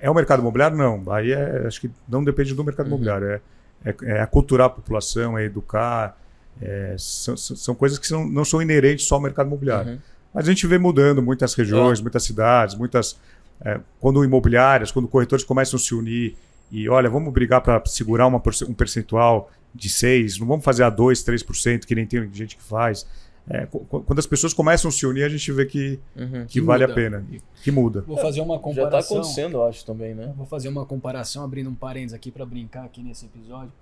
[0.00, 0.76] é, o mercado imobiliário?
[0.76, 1.02] Não.
[1.12, 2.92] Aí é, acho que não depende do mercado uhum.
[2.92, 3.28] imobiliário.
[3.28, 3.40] É,
[3.84, 6.18] é, é aculturar a população, é educar.
[6.60, 9.92] É, são, são coisas que são, não são inerentes só ao mercado imobiliário.
[9.92, 9.98] Uhum.
[10.32, 13.18] Mas a gente vê mudando muitas regiões, muitas cidades, muitas.
[13.64, 16.36] É, quando imobiliárias, quando corretores começam a se unir
[16.70, 20.90] e olha, vamos brigar para segurar uma, um percentual de 6%, não vamos fazer a
[20.90, 23.06] 2%, 3%, que nem tem gente que faz.
[23.46, 26.46] É, quando as pessoas começam a se unir, a gente vê que, uhum.
[26.46, 27.24] que, que vale a pena,
[27.62, 28.00] que muda.
[28.02, 28.90] Vou fazer uma comparação.
[28.90, 30.32] Já está acontecendo, eu acho, também, né?
[30.34, 33.72] Vou fazer uma comparação, abrindo um parênteses aqui para brincar aqui nesse episódio.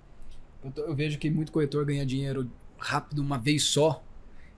[0.63, 4.03] Eu, tô, eu, vejo que muito corretor ganha dinheiro rápido uma vez só.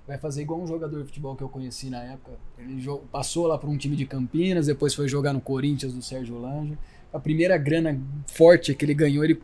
[0.07, 2.33] Vai fazer igual um jogador de futebol que eu conheci na época.
[2.57, 6.39] Ele passou lá para um time de Campinas, depois foi jogar no Corinthians do Sérgio
[6.39, 6.77] Lange
[7.15, 7.97] a primeira grana
[8.28, 9.39] forte que ele ganhou, ele,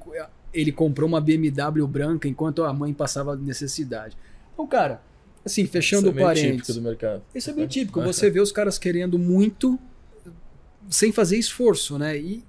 [0.53, 4.17] ele comprou uma BMW branca enquanto a mãe passava necessidade.
[4.53, 5.01] Então, cara,
[5.45, 6.75] assim, fechando o é parênteses.
[6.75, 7.23] do mercado.
[7.33, 8.01] Isso é bem típico.
[8.03, 9.79] Você vê os caras querendo muito
[10.89, 12.17] sem fazer esforço, né?
[12.17, 12.43] E,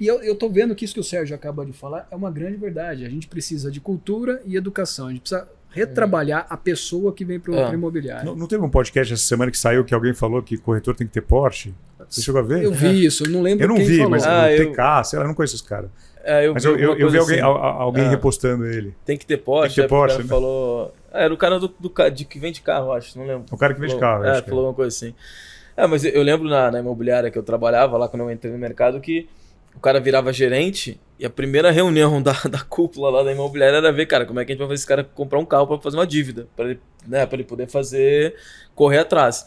[0.00, 2.30] e eu, eu tô vendo que isso que o Sérgio acaba de falar é uma
[2.30, 3.04] grande verdade.
[3.04, 5.06] A gente precisa de cultura e educação.
[5.06, 7.74] A gente precisa retrabalhar a pessoa que vem para o é.
[7.74, 8.24] imobiliário.
[8.24, 11.06] Não, não, teve um podcast essa semana que saiu que alguém falou que corretor tem
[11.06, 11.74] que ter Porsche?
[12.08, 12.62] Você chegou a ver?
[12.62, 14.10] Eu vi isso, não lembro Eu não vi, falou.
[14.10, 14.72] mas ah, eu...
[14.72, 15.90] TK, sei lá, eu não conheço esse cara.
[16.24, 17.44] É, eu mas eu, eu, eu vi alguém, assim.
[17.44, 18.94] alguém ah, repostando ele.
[19.04, 19.74] Tem que ter Porsche.
[19.76, 20.24] Tem que ter é, Porsche, né?
[20.24, 20.94] falou...
[21.12, 23.44] É, era o cara do, do, de, que vende carro, acho, não lembro.
[23.50, 24.68] O cara que vende falou, carro, É, falou é.
[24.68, 25.14] uma coisa assim.
[25.76, 28.58] É, mas eu lembro na, na imobiliária que eu trabalhava, lá quando eu entrei no
[28.58, 29.28] mercado, que
[29.76, 33.92] o cara virava gerente e a primeira reunião da, da cúpula lá da imobiliária era
[33.92, 35.78] ver, cara, como é que a gente vai fazer esse cara comprar um carro para
[35.78, 38.34] fazer uma dívida, para ele, né, ele poder fazer,
[38.74, 39.46] correr atrás.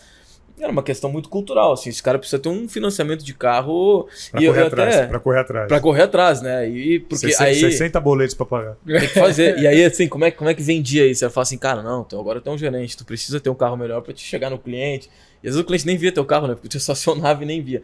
[0.60, 4.42] Era uma questão muito cultural, assim, esse cara precisa ter um financiamento de carro pra
[4.42, 5.68] e correr atrás, até para correr atrás.
[5.70, 6.68] Para correr atrás, né?
[6.68, 8.76] E porque 60, aí 60 boletos para pagar.
[8.86, 9.58] Tem que fazer.
[9.58, 11.22] e aí assim, como é, como é que vendia isso?
[11.22, 13.78] Você fala assim, cara, não, então agora tem um gerente, tu precisa ter um carro
[13.78, 15.10] melhor para te chegar no cliente.
[15.42, 16.56] E às vezes o cliente nem via teu carro, né?
[16.56, 17.82] Porque tu estacionava e nem via.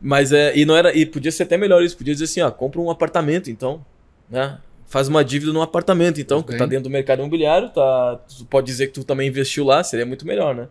[0.00, 2.50] Mas é, e não era, e podia ser até melhor isso, podia dizer assim, ó,
[2.50, 3.84] compra um apartamento, então,
[4.30, 4.58] né?
[4.86, 8.66] Faz uma dívida num apartamento, então, que tá dentro do mercado imobiliário, tá, tu pode
[8.66, 10.68] dizer que tu também investiu lá, seria muito melhor, né?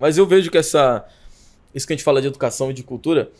[0.00, 1.06] Mas eu vejo que essa
[1.74, 3.30] isso que a gente fala de educação e de cultura,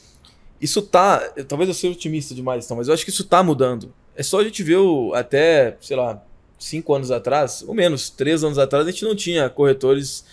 [0.61, 1.19] isso tá,
[1.49, 3.93] talvez eu seja otimista demais, então, mas eu acho que isso tá mudando.
[4.15, 6.23] É só a gente ver o, até, sei lá,
[6.59, 10.25] cinco anos atrás, ou menos, três anos atrás, a gente não tinha corretores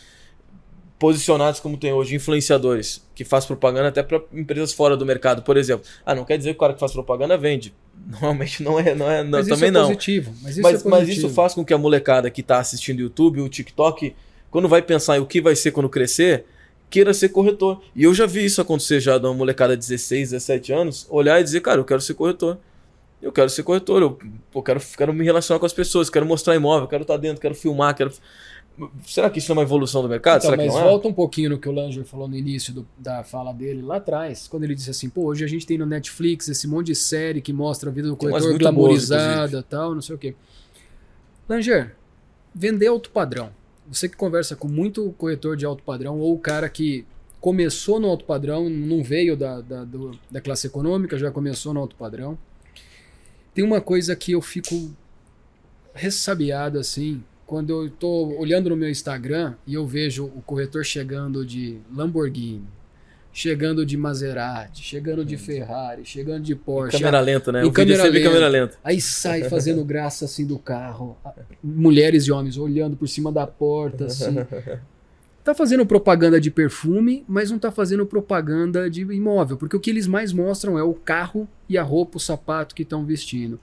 [0.99, 5.55] posicionados como tem hoje, influenciadores, que faz propaganda até para empresas fora do mercado, por
[5.55, 5.85] exemplo.
[6.05, 7.73] Ah, não quer dizer que o cara que faz propaganda vende.
[8.11, 9.87] Normalmente não é, não é, não, mas também é não.
[9.87, 10.89] Positivo, mas isso mas, é positivo.
[10.89, 14.13] mas isso faz com que a molecada que está assistindo YouTube, o TikTok,
[14.51, 16.45] quando vai pensar em o que vai ser quando crescer,
[16.89, 17.81] queira ser corretor.
[17.95, 21.43] E eu já vi isso acontecer já da molecada de 16, 17 anos, olhar e
[21.43, 22.57] dizer, cara, eu quero ser corretor.
[23.21, 24.17] Eu quero ser corretor, eu,
[24.55, 27.53] eu quero, quero me relacionar com as pessoas, quero mostrar imóvel, quero estar dentro, quero
[27.53, 28.13] filmar, quero
[29.05, 30.39] Será que isso é uma evolução do mercado?
[30.43, 33.23] Então, mas que volta um pouquinho no que o Langer falou no início do, da
[33.23, 36.47] fala dele lá atrás, quando ele disse assim, pô, hoje a gente tem no Netflix
[36.47, 40.17] esse monte de série que mostra a vida do corretor glamorizada tal, não sei o
[40.17, 40.35] quê.
[41.47, 41.95] Langer,
[42.53, 43.51] vender alto padrão.
[43.87, 47.05] Você que conversa com muito corretor de alto padrão ou o cara que
[47.41, 51.79] começou no alto padrão, não veio da, da, do, da classe econômica, já começou no
[51.79, 52.37] alto padrão.
[53.53, 54.91] Tem uma coisa que eu fico
[55.93, 61.43] ressabiado assim, quando eu estou olhando no meu Instagram e eu vejo o corretor chegando
[61.43, 62.67] de Lamborghini,
[63.33, 66.97] chegando de Maserati, chegando de Ferrari, chegando de Porsche.
[66.97, 67.63] Em câmera lenta, né?
[67.63, 68.21] O câmera lenta.
[68.21, 68.77] câmera lenta.
[68.83, 71.17] Aí sai fazendo graça assim do carro.
[71.63, 74.35] Mulheres e homens olhando por cima da porta assim.
[75.41, 79.89] Tá fazendo propaganda de perfume, mas não tá fazendo propaganda de imóvel, porque o que
[79.89, 83.59] eles mais mostram é o carro e a roupa, o sapato que estão vestindo.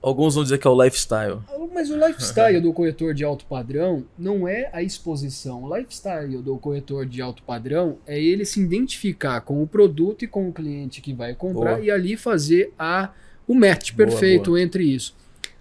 [0.00, 1.40] Alguns vão dizer que é o lifestyle.
[1.72, 5.64] Mas o lifestyle do corretor de alto padrão não é a exposição.
[5.64, 10.28] O lifestyle do corretor de alto padrão é ele se identificar com o produto e
[10.28, 11.84] com o cliente que vai comprar boa.
[11.84, 13.10] e ali fazer a,
[13.46, 14.60] o match boa, perfeito boa.
[14.60, 15.14] entre isso.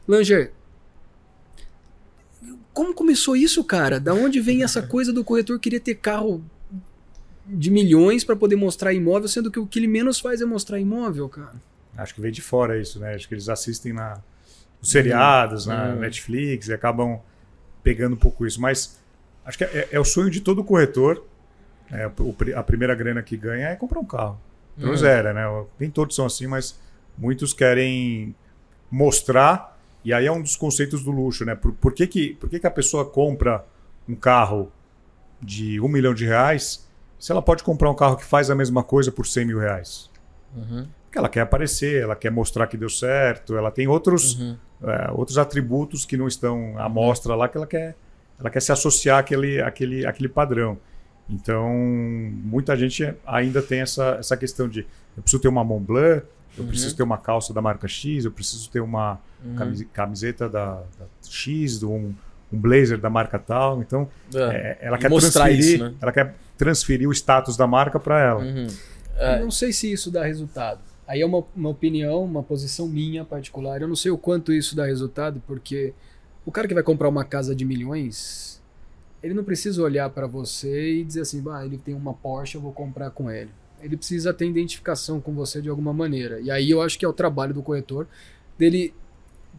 [0.08, 0.52] Langer,
[2.74, 4.00] como começou isso, cara?
[4.00, 6.44] Da onde vem essa coisa do corretor querer ter carro
[7.48, 10.80] de milhões para poder mostrar imóvel, sendo que o que ele menos faz é mostrar
[10.80, 11.62] imóvel, cara?
[11.98, 13.16] Acho que veio de fora isso, né?
[13.16, 14.22] Acho que eles assistem na,
[14.82, 16.00] nos seriados, na uhum.
[16.00, 17.20] Netflix, e acabam
[17.84, 18.60] pegando um pouco isso.
[18.60, 19.00] Mas
[19.46, 21.24] acho que é, é o sonho de todo corretor.
[21.92, 24.40] É, o, a primeira grana que ganha é comprar um carro.
[24.78, 25.06] Pelo uhum.
[25.06, 25.44] era, né?
[25.80, 26.80] Nem todos são assim, mas
[27.18, 28.36] muitos querem
[28.92, 29.80] mostrar.
[30.04, 31.56] E aí é um dos conceitos do luxo, né?
[31.56, 33.66] Por, por, que, que, por que, que a pessoa compra
[34.08, 34.72] um carro
[35.42, 38.84] de um milhão de reais se ela pode comprar um carro que faz a mesma
[38.84, 40.10] coisa por 100 mil reais?
[40.56, 40.88] Uhum.
[41.16, 44.58] Porque ela quer aparecer, ela quer mostrar que deu certo, ela tem outros, uhum.
[44.84, 47.96] é, outros atributos que não estão à mostra lá que ela quer,
[48.38, 50.78] ela quer se associar àquele, àquele, àquele padrão.
[51.30, 54.82] Então, muita gente ainda tem essa, essa questão de
[55.16, 56.26] eu preciso ter uma Montblanc,
[56.58, 56.68] eu uhum.
[56.68, 59.86] preciso ter uma calça da marca X, eu preciso ter uma uhum.
[59.94, 62.12] camiseta da, da X, um,
[62.52, 63.82] um blazer da marca tal.
[63.82, 64.40] Então, é.
[64.40, 65.94] É, ela quer transferir, isso, né?
[66.02, 68.44] ela quer transferir o status da marca para ela.
[68.44, 68.68] Uhum.
[69.16, 69.40] É.
[69.40, 70.82] Não sei se isso dá resultado.
[71.08, 73.82] Aí é uma, uma opinião, uma posição minha particular.
[73.82, 75.94] Eu não sei o quanto isso dá resultado, porque
[76.46, 78.62] o cara que vai comprar uma casa de milhões,
[79.22, 82.62] ele não precisa olhar para você e dizer assim, bah, ele tem uma Porsche, eu
[82.62, 83.52] vou comprar com ele.
[83.82, 86.40] Ele precisa ter identificação com você de alguma maneira.
[86.40, 88.08] E aí eu acho que é o trabalho do corretor
[88.58, 88.94] dele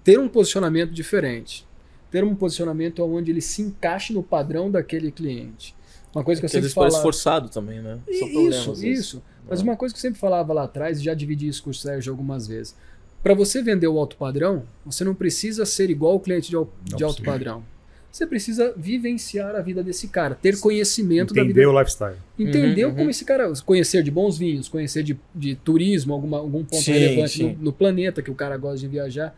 [0.03, 1.67] ter um posicionamento diferente
[2.11, 5.75] ter um posicionamento onde ele se encaixe no padrão daquele cliente.
[6.15, 6.95] Uma coisa que eu sempre falava...
[6.95, 7.99] esforçado também, né?
[8.09, 9.23] isso, isso.
[9.49, 12.13] Mas uma coisa que eu sempre falava lá atrás, já dividi isso com o Sérgio
[12.13, 12.75] algumas vezes.
[13.23, 17.05] Para você vender o alto padrão, você não precisa ser igual o cliente de, de
[17.05, 17.65] alto padrão.
[18.11, 21.61] Você precisa vivenciar a vida desse cara, ter conhecimento Entender da vida.
[21.61, 22.17] Entender o lifestyle.
[22.39, 23.11] Entender uhum, como uhum.
[23.11, 23.53] esse cara.
[23.65, 27.53] Conhecer de bons vinhos, conhecer de, de turismo, alguma, algum ponto sim, relevante sim.
[27.59, 29.37] No, no planeta que o cara gosta de viajar.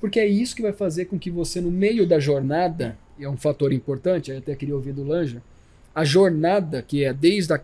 [0.00, 3.30] Porque é isso que vai fazer com que você, no meio da jornada, e é
[3.30, 5.40] um fator importante, eu até queria ouvir do Lanja,
[5.94, 7.60] a jornada, que é desde a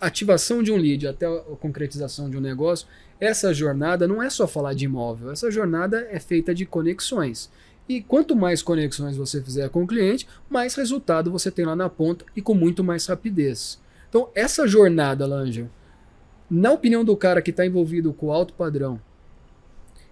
[0.00, 2.86] ativação de um lead até a concretização de um negócio,
[3.20, 7.50] essa jornada não é só falar de imóvel, essa jornada é feita de conexões.
[7.88, 11.88] E quanto mais conexões você fizer com o cliente, mais resultado você tem lá na
[11.88, 13.80] ponta e com muito mais rapidez.
[14.08, 15.70] Então, essa jornada, Lanja,
[16.50, 19.00] na opinião do cara que está envolvido com alto padrão,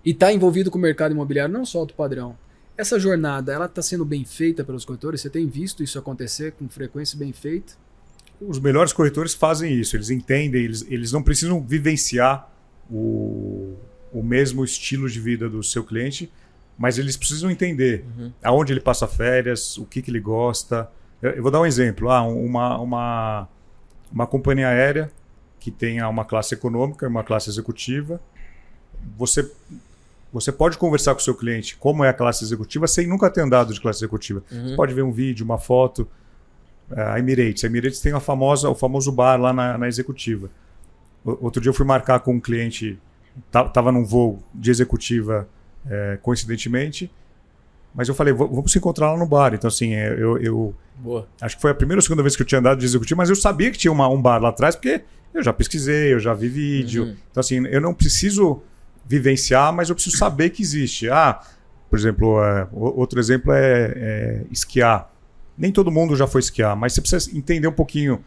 [0.05, 2.37] e está envolvido com o mercado imobiliário, não só alto padrão.
[2.77, 5.21] Essa jornada, ela está sendo bem feita pelos corretores?
[5.21, 7.75] Você tem visto isso acontecer com frequência bem feita?
[8.49, 12.51] Os melhores corretores fazem isso, eles entendem, eles, eles não precisam vivenciar
[12.91, 13.75] o,
[14.13, 16.31] o mesmo estilo de vida do seu cliente,
[16.77, 18.33] mas eles precisam entender uhum.
[18.43, 20.91] aonde ele passa férias, o que, que ele gosta.
[21.23, 22.11] Eu, eu vou dar um exemplo.
[22.11, 23.49] Ah, uma, uma,
[24.13, 25.11] uma companhia aérea
[25.61, 28.21] que tenha uma classe econômica e uma classe executiva.
[29.17, 29.51] Você
[30.33, 33.41] você pode conversar com o seu cliente como é a classe executiva sem nunca ter
[33.41, 34.43] andado de classe executiva.
[34.51, 34.69] Uhum.
[34.69, 36.09] Você pode ver um vídeo, uma foto.
[36.91, 37.65] É, a Emirates.
[37.65, 40.51] A Emirates tem a famosa, o famoso bar lá na, na executiva.
[41.25, 42.99] outro dia eu fui marcar com um cliente,
[43.47, 45.49] estava num voo de executiva,
[45.89, 47.11] é, coincidentemente,
[47.95, 49.55] mas eu falei, vamos se encontrar lá no bar.
[49.55, 50.75] Então, assim, é, eu, eu
[51.41, 53.31] acho que foi a primeira ou segunda vez que eu tinha andado de executivo, mas
[53.31, 56.35] eu sabia que tinha uma, um bar lá atrás, porque eu já pesquisei, eu já
[56.35, 57.05] vi vídeo.
[57.05, 57.17] Uhum.
[57.31, 58.63] Então, assim, eu não preciso
[59.07, 61.09] vivenciar, mas eu preciso saber que existe.
[61.09, 61.41] Ah,
[61.89, 65.14] por exemplo, é, outro exemplo é, é, esquiar.
[65.57, 68.25] Nem todo mundo já foi esquiar, mas você precisa entender um pouquinho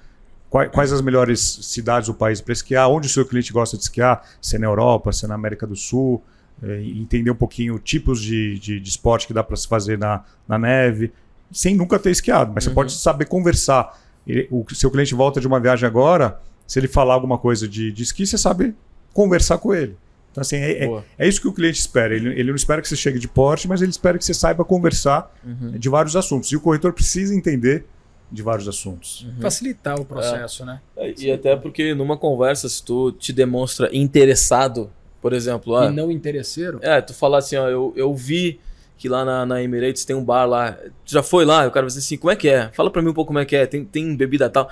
[0.49, 3.83] quais, quais as melhores cidades do país para esquiar, onde o seu cliente gosta de
[3.83, 6.23] esquiar, se é na Europa, se é na América do Sul,
[6.63, 10.23] é, entender um pouquinho tipos de, de, de esporte que dá para se fazer na,
[10.47, 11.11] na neve,
[11.51, 12.71] sem nunca ter esquiado, mas uhum.
[12.71, 13.99] você pode saber conversar.
[14.25, 17.91] Ele, o seu cliente volta de uma viagem agora, se ele falar alguma coisa de,
[17.91, 18.75] de esqui, você sabe
[19.13, 19.95] conversar com ele.
[20.37, 22.15] Então, assim, é, é, é, isso que o cliente espera.
[22.15, 24.63] Ele, ele não espera que você chegue de porte, mas ele espera que você saiba
[24.63, 25.71] conversar uhum.
[25.71, 26.51] de vários assuntos.
[26.51, 27.85] E o corretor precisa entender
[28.31, 29.23] de vários assuntos.
[29.23, 29.41] Uhum.
[29.41, 30.65] Facilitar o processo, é.
[30.67, 30.81] né?
[30.95, 34.91] É, e até porque numa conversa, se tu te demonstra interessado,
[35.23, 35.75] por exemplo...
[35.75, 36.77] Ah, e não interesseiro?
[36.83, 38.59] É, tu falar assim, ó, eu, eu vi
[38.95, 40.73] que lá na, na Emirates tem um bar lá.
[41.03, 41.65] Tu já foi lá?
[41.65, 42.69] O cara vai dizer assim, como é que é?
[42.73, 43.65] Fala pra mim um pouco como é que é.
[43.65, 44.69] Tem, tem bebida tal.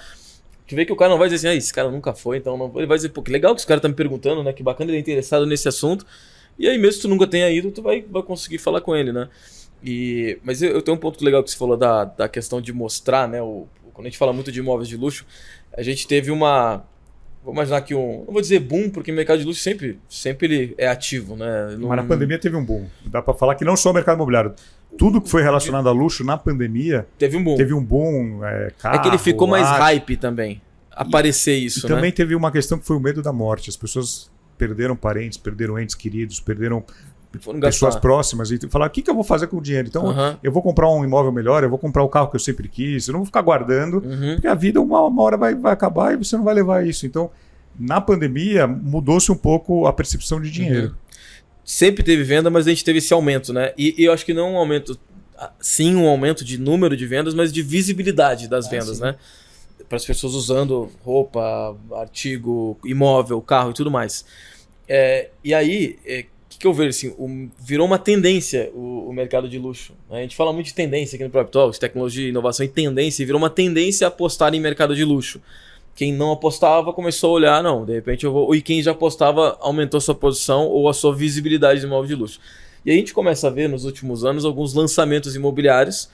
[0.67, 2.58] Tu vê que o cara não vai dizer assim, ah, esse cara nunca foi, então
[2.58, 2.71] não.
[2.75, 4.51] Ele vai dizer, pô, que legal que esse cara tá me perguntando, né?
[4.51, 6.06] Que bacana ele é interessado nesse assunto.
[6.58, 9.12] E aí, mesmo se tu nunca tenha ido, tu vai, vai conseguir falar com ele,
[9.12, 9.30] né?
[9.84, 12.73] E, mas eu, eu tenho um ponto legal que você falou da, da questão de
[12.73, 13.41] mostrar, né?
[13.41, 15.25] O, quando a gente fala muito de imóveis de luxo,
[15.75, 16.84] a gente teve uma.
[17.43, 18.23] Vou imaginar que um.
[18.25, 21.75] Não vou dizer boom, porque o mercado de luxo sempre, sempre ele é ativo, né?
[21.78, 21.89] Não...
[21.89, 22.88] Mas na pandemia teve um boom.
[23.06, 24.56] Dá para falar que não só o mercado imobiliário
[24.98, 27.56] tudo que foi relacionado a luxo na pandemia teve um boom.
[27.56, 30.62] Teve um boom é, carro, é que ele ficou mais hype também.
[30.92, 31.96] Aparecer e, isso, e né?
[31.96, 33.70] também teve uma questão que foi o medo da morte.
[33.70, 36.84] As pessoas perderam parentes, perderam entes queridos, perderam
[37.60, 39.88] pessoas próximas e falar o que, que eu vou fazer com o dinheiro.
[39.88, 40.38] Então, uhum.
[40.42, 43.08] eu vou comprar um imóvel melhor, eu vou comprar o carro que eu sempre quis,
[43.08, 44.36] eu não vou ficar guardando, uhum.
[44.36, 47.06] porque a vida uma, uma hora vai, vai acabar e você não vai levar isso.
[47.06, 47.30] Então,
[47.78, 50.88] na pandemia, mudou-se um pouco a percepção de dinheiro.
[50.88, 50.96] Uhum.
[51.65, 53.73] Sempre teve venda, mas a gente teve esse aumento, né?
[53.75, 54.97] E, e eu acho que não um aumento,
[55.60, 59.01] sim, um aumento de número de vendas, mas de visibilidade das ah, vendas, sim.
[59.04, 59.15] né?
[59.89, 64.23] Para as pessoas usando roupa, artigo, imóvel, carro e tudo mais.
[64.88, 67.15] É, e aí, o é, que, que eu vejo assim?
[67.17, 69.93] Um, virou uma tendência o, o mercado de luxo.
[70.08, 70.19] Né?
[70.19, 73.25] A gente fala muito de tendência aqui no Prop Talks, tecnologia, inovação e tendência, e
[73.25, 75.41] virou uma tendência a apostar em mercado de luxo.
[75.96, 78.54] Quem não apostava começou a olhar, não, de repente eu vou.
[78.54, 82.40] E quem já apostava aumentou sua posição ou a sua visibilidade de imóvel de luxo.
[82.86, 86.10] E a gente começa a ver nos últimos anos alguns lançamentos imobiliários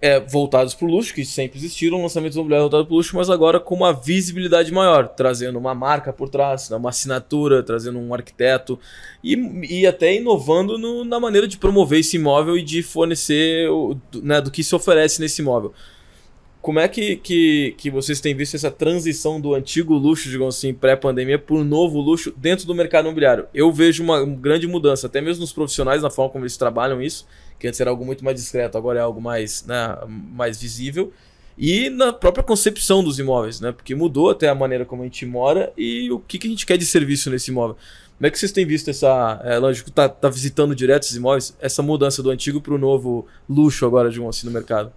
[0.00, 3.28] é, voltados para o luxo, que sempre existiram lançamentos imobiliários voltados para o luxo, mas
[3.28, 8.12] agora com uma visibilidade maior, trazendo uma marca por trás, né, uma assinatura, trazendo um
[8.12, 8.80] arquiteto
[9.22, 9.36] e,
[9.70, 13.68] e até inovando no, na maneira de promover esse imóvel e de fornecer
[14.22, 15.72] né, do que se oferece nesse imóvel.
[16.62, 20.72] Como é que, que, que vocês têm visto essa transição do antigo luxo, digamos assim,
[20.72, 23.46] pré-pandemia, para um novo luxo dentro do mercado imobiliário?
[23.52, 27.26] Eu vejo uma grande mudança, até mesmo nos profissionais, na forma como eles trabalham isso
[27.62, 31.12] que antes era algo muito mais discreto, agora é algo mais, né, mais visível.
[31.56, 33.70] E na própria concepção dos imóveis, né?
[33.70, 36.66] Porque mudou até a maneira como a gente mora e o que, que a gente
[36.66, 37.76] quer de serviço nesse imóvel.
[38.16, 39.40] Como é que vocês têm visto essa.
[39.44, 43.26] É, lógico, tá, tá visitando direto esses imóveis, essa mudança do antigo para o novo
[43.48, 44.92] luxo agora, de um assim, no mercado?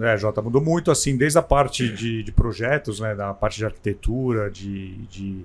[0.00, 3.14] É, Jota, mudou muito, assim, desde a parte de, de projetos, né?
[3.14, 4.96] Da parte de arquitetura, de.
[5.06, 5.44] de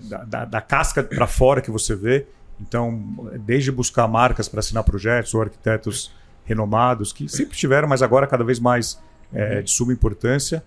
[0.00, 2.26] da, da, da casca para fora que você vê.
[2.60, 6.12] Então, desde buscar marcas para assinar projetos ou arquitetos
[6.44, 9.00] renomados, que sempre tiveram, mas agora cada vez mais
[9.32, 10.62] é, de suma importância.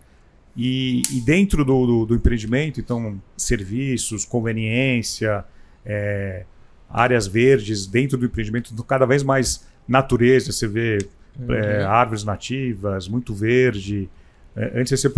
[0.55, 5.45] E, e dentro do, do, do, empreendimento, então, serviços, conveniência,
[5.85, 6.45] é,
[6.89, 10.97] áreas verdes, dentro do empreendimento, então, cada vez mais natureza, você vê
[11.39, 11.53] uhum.
[11.53, 14.09] é, árvores nativas, muito verde.
[14.55, 15.13] É, antes você se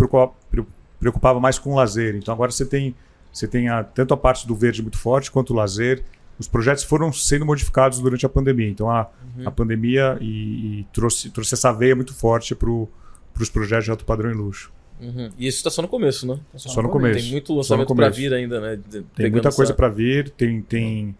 [1.00, 2.94] preocupava, mais com o lazer, então agora você tem,
[3.32, 6.02] você tem a, tanto a parte do verde muito forte quanto o lazer
[6.38, 8.68] os projetos foram sendo modificados durante a pandemia.
[8.68, 9.46] Então a, uhum.
[9.48, 14.04] a pandemia e, e trouxe, trouxe essa veia muito forte para os projetos de alto
[14.04, 14.72] padrão e luxo.
[15.00, 15.30] Uhum.
[15.36, 16.38] E isso está só no começo, né?
[16.52, 17.20] Tá só, só no, começo.
[17.20, 18.76] Tem muito lançamento para vir ainda, né?
[18.76, 19.56] De, tem muita essa...
[19.56, 20.30] coisa para vir.
[20.30, 21.16] Tem, tem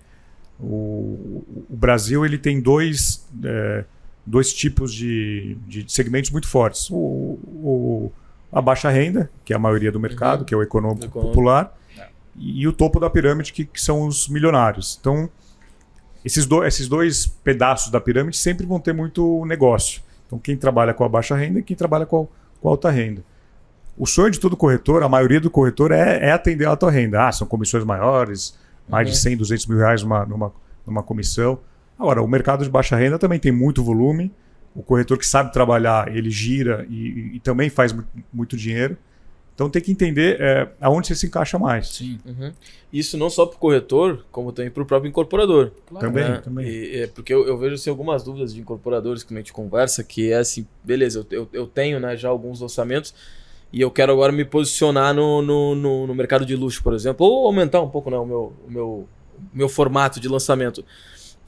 [0.59, 3.85] o, o, Brasil ele tem dois, é,
[4.27, 6.89] dois tipos de, de segmentos muito fortes.
[6.91, 8.13] O, o,
[8.53, 10.47] a baixa renda, que é a maioria do mercado, uhum.
[10.47, 11.35] que é o econômico, econômico.
[11.35, 11.77] popular
[12.37, 14.99] e o topo da pirâmide, que, que são os milionários.
[15.01, 15.29] Então,
[16.25, 20.03] esses, do, esses dois pedaços da pirâmide sempre vão ter muito negócio.
[20.27, 22.91] Então, quem trabalha com a baixa renda e quem trabalha com a, com a alta
[22.91, 23.23] renda.
[23.97, 27.29] O sonho de todo corretor, a maioria do corretor, é, é atender a alta renda.
[27.29, 28.59] Ah, são comissões maiores,
[28.89, 29.13] mais uhum.
[29.13, 30.53] de 100, 200 mil reais numa, numa,
[30.87, 31.59] numa comissão.
[31.99, 34.33] Agora, o mercado de baixa renda também tem muito volume.
[34.75, 38.97] O corretor que sabe trabalhar, ele gira e, e, e também faz muito, muito dinheiro.
[39.55, 41.89] Então tem que entender é, aonde você se encaixa mais.
[41.89, 42.19] Sim.
[42.27, 42.53] Uhum.
[42.93, 45.71] Isso não só para o corretor, como também para o próprio incorporador.
[45.87, 46.07] Claro.
[46.07, 46.39] Também, né?
[46.39, 46.67] também.
[46.67, 50.03] E, é, porque eu, eu, vejo assim, algumas dúvidas de incorporadores que a gente conversa,
[50.03, 53.15] que é assim, beleza, eu, eu, eu, tenho né, já alguns orçamentos
[53.73, 57.25] e eu quero agora me posicionar no, no, no, no mercado de luxo, por exemplo,
[57.25, 59.09] ou aumentar um pouco né, o, meu, o meu,
[59.53, 60.85] meu formato de lançamento.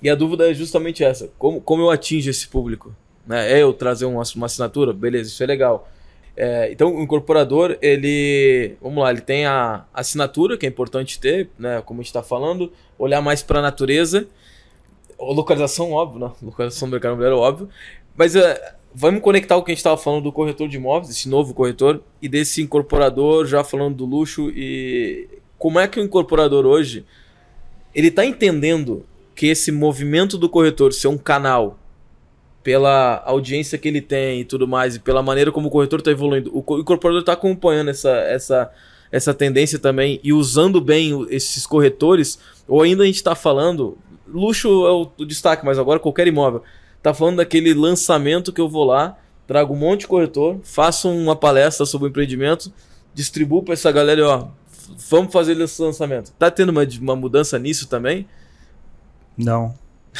[0.02, 2.94] E a dúvida é justamente essa: como, como eu atingo esse público?
[3.26, 3.52] Né?
[3.52, 4.92] É eu trazer uma, uma assinatura?
[4.92, 5.88] Beleza, isso é legal.
[6.36, 8.76] É, então, o incorporador, ele.
[8.80, 11.80] Vamos lá, ele tem a assinatura, que é importante ter, né?
[11.80, 14.28] Como a gente está falando, olhar mais para a natureza.
[15.18, 16.32] Localização, óbvio, né?
[16.42, 17.68] Localização do mercado imobiliário, óbvio.
[18.14, 21.26] Mas é, vamos conectar o que a gente estava falando do corretor de imóveis, esse
[21.26, 24.50] novo corretor, e desse incorporador, já falando do luxo.
[24.50, 25.26] E
[25.58, 27.04] como é que o incorporador hoje
[27.94, 29.06] ele está entendendo
[29.36, 31.78] que esse movimento do corretor ser um canal
[32.64, 36.10] pela audiência que ele tem e tudo mais, e pela maneira como o corretor está
[36.10, 38.72] evoluindo, o incorporador está acompanhando essa, essa,
[39.12, 43.96] essa tendência também e usando bem esses corretores, ou ainda a gente está falando,
[44.26, 46.64] luxo é o, o, destaque, mas agora qualquer imóvel,
[46.96, 51.36] está falando daquele lançamento que eu vou lá, trago um monte de corretor, faço uma
[51.36, 52.72] palestra sobre o empreendimento,
[53.14, 54.48] distribuo para essa galera ó,
[55.08, 56.32] vamos fazer esse lançamento.
[56.38, 58.26] Tá tendo uma, uma mudança nisso também?
[59.36, 59.74] Não.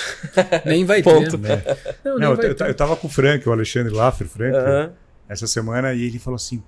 [0.65, 1.39] nem vai Ponto.
[1.39, 1.79] ter.
[2.05, 4.93] Não, não eu, eu, eu, tava com o Frank, o Alexandre Laffer, Frank, uhum.
[5.29, 6.63] essa semana, e ele falou assim: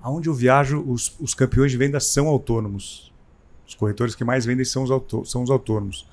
[0.00, 3.12] aonde eu viajo, os, os campeões de venda são autônomos.
[3.66, 6.08] Os corretores que mais vendem são os, autô são os autônomos.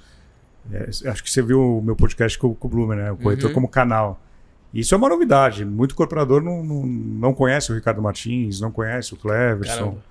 [0.71, 3.11] É, acho que você viu o meu podcast com, com o Blumer, né?
[3.11, 3.53] O corretor uhum.
[3.53, 4.21] como canal.
[4.73, 5.65] Isso é uma novidade.
[5.65, 9.75] Muito corporador não, não, não conhece o Ricardo Martins, não conhece o Cleverson.
[9.75, 10.09] Caramba.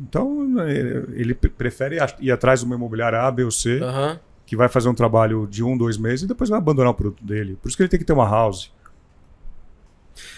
[0.00, 0.68] Então,
[1.14, 3.80] ele prefere ir atrás do meu imobiliário A, B ou C.
[3.80, 6.94] Uhum que vai fazer um trabalho de um, dois meses e depois vai abandonar o
[6.94, 7.58] produto dele.
[7.60, 8.70] Por isso que ele tem que ter uma house.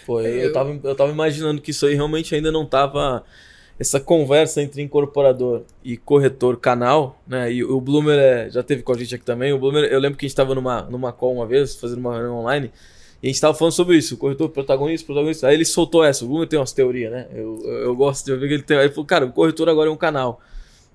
[0.06, 3.22] Foi, eu, eu, tava, eu tava imaginando que isso aí realmente ainda não tava.
[3.78, 7.52] Essa conversa entre incorporador e corretor canal, né?
[7.52, 9.52] E o Bloomer é, já teve com a gente aqui também.
[9.52, 12.14] O Bloomer, eu lembro que a gente estava numa, numa call uma vez, fazendo uma
[12.14, 12.72] reunião online,
[13.22, 15.46] e a gente estava falando sobre isso, o corretor protagonista, protagonista.
[15.46, 16.24] Aí ele soltou essa.
[16.24, 17.28] O Bloomer tem umas teorias, né?
[17.32, 18.78] Eu, eu, eu gosto de ouvir que ele tem.
[18.78, 20.40] Aí ele falou, cara, o corretor agora é um canal.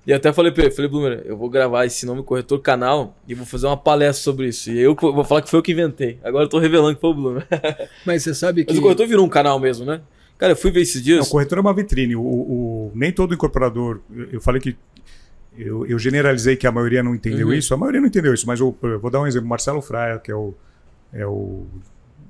[0.06, 3.34] E até falei pra ele, falei, Blumer, eu vou gravar esse nome corretor canal e
[3.34, 4.70] vou fazer uma palestra sobre isso.
[4.70, 6.18] E eu vou falar que foi eu que inventei.
[6.22, 7.46] Agora eu tô revelando que foi o Blumer.
[8.04, 8.72] Mas você sabe que.
[8.72, 10.02] Mas o corretor virou um canal mesmo, né?
[10.36, 11.20] Cara, eu fui ver esses dias.
[11.20, 12.14] Não, o corretor é uma vitrine.
[12.16, 14.00] O, o, nem todo incorporador.
[14.30, 14.76] Eu, falei que.
[15.56, 17.54] Eu, eu, generalizei que a maioria não entendeu uhum.
[17.54, 17.72] isso.
[17.72, 19.48] A maioria não entendeu isso, mas eu, eu, vou dar um exemplo.
[19.48, 20.52] Marcelo Fraia, que é o,
[21.12, 21.64] é o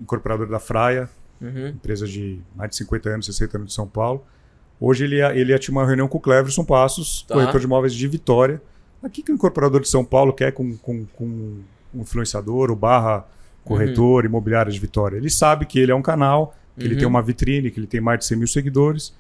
[0.01, 1.09] incorporador da Fraia,
[1.41, 1.69] uhum.
[1.69, 4.25] empresa de mais de 50 anos, 60 anos de São Paulo.
[4.81, 7.35] Hoje ele ia, ele ia ter uma reunião com o Cleverson Passos, tá.
[7.35, 8.61] corretor de imóveis de Vitória.
[9.03, 11.25] Aqui que o incorporador de São Paulo quer com, com, com
[11.95, 13.27] um influenciador, o barra
[13.65, 14.31] corretor uhum.
[14.31, 15.17] imobiliário de Vitória.
[15.17, 16.87] Ele sabe que ele é um canal, que uhum.
[16.87, 17.11] ele tem uhum.
[17.11, 19.15] uma vitrine, que ele tem mais de 100 mil seguidores,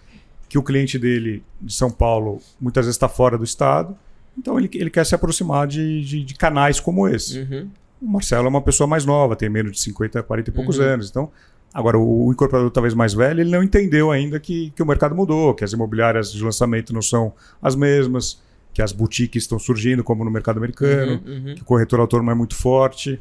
[0.48, 3.96] que o cliente dele de São Paulo muitas vezes está fora do estado.
[4.36, 7.40] Então ele, ele quer se aproximar de, de, de canais como esse.
[7.40, 7.70] Uhum.
[8.02, 10.84] O Marcelo é uma pessoa mais nova, tem menos de 50, 40 e poucos uhum.
[10.84, 11.08] anos.
[11.08, 11.30] Então,
[11.74, 15.52] agora, o, incorporador talvez mais velho, ele não entendeu ainda que, que o mercado mudou,
[15.52, 18.40] que as imobiliárias de lançamento não são as mesmas,
[18.72, 21.54] que as boutiques estão surgindo, como no mercado americano, uhum, uhum.
[21.56, 23.20] que o corretor autônomo é muito forte.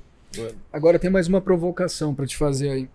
[0.72, 2.89] Agora tem mais uma provocação para te fazer aí.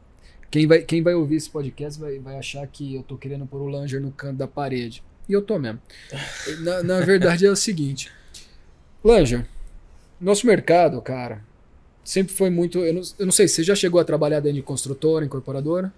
[0.50, 3.61] Quem vai, quem vai ouvir esse podcast vai, vai achar que eu tô querendo pôr
[3.61, 5.02] o Langer no canto da parede.
[5.28, 5.78] E eu tô mesmo.
[6.61, 8.11] Na, na verdade é o seguinte.
[9.04, 9.46] Langer,
[10.20, 11.44] nosso mercado, cara,
[12.09, 12.78] sempre foi muito.
[12.78, 15.92] Eu não, eu não sei, você já chegou a trabalhar dentro de construtora, incorporadora?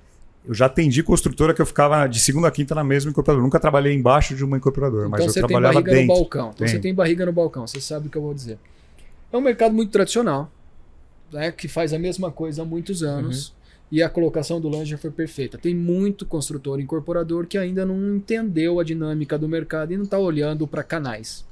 [0.44, 3.44] Eu já atendi construtora que eu ficava de segunda a quinta na mesma incorporadora.
[3.44, 6.00] nunca trabalhei embaixo de uma incorporadora, então mas eu trabalhava dentro.
[6.00, 6.50] Então você tem barriga no balcão.
[6.54, 8.58] Então você tem barriga no balcão, você sabe o que eu vou dizer.
[9.32, 10.50] É um mercado muito tradicional,
[11.32, 13.48] né, que faz a mesma coisa há muitos anos.
[13.48, 13.54] Uhum.
[13.92, 15.58] E a colocação do Langer foi perfeita.
[15.58, 20.18] Tem muito construtor incorporador que ainda não entendeu a dinâmica do mercado e não está
[20.18, 21.44] olhando para canais.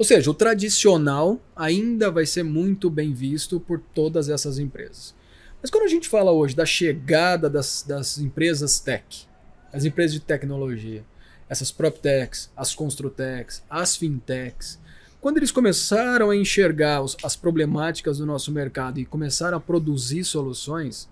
[0.00, 5.14] Ou seja, o tradicional ainda vai ser muito bem visto por todas essas empresas.
[5.60, 9.28] Mas quando a gente fala hoje da chegada das, das empresas tech,
[9.70, 11.04] as empresas de tecnologia,
[11.50, 14.78] essas PropTechs, as Construtechs, as Fintechs,
[15.20, 20.24] quando eles começaram a enxergar os, as problemáticas do nosso mercado e começaram a produzir
[20.24, 21.10] soluções,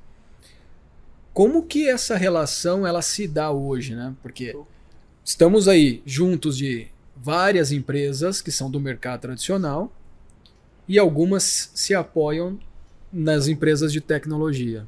[1.34, 4.16] como que essa relação ela se dá hoje, né?
[4.22, 4.57] Porque
[5.22, 6.89] estamos aí juntos de
[7.21, 9.93] várias empresas que são do mercado tradicional
[10.87, 12.59] e algumas se apoiam
[13.12, 14.87] nas empresas de tecnologia.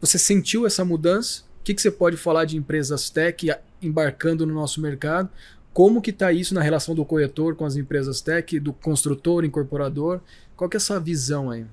[0.00, 1.42] Você sentiu essa mudança?
[1.60, 3.50] O que, que você pode falar de empresas tech
[3.80, 5.30] embarcando no nosso mercado?
[5.72, 10.20] Como que está isso na relação do corretor com as empresas tech, do construtor, incorporador?
[10.56, 11.64] Qual que é essa visão aí?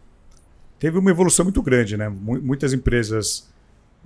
[0.80, 2.10] Teve uma evolução muito grande, né?
[2.10, 3.48] Muitas empresas,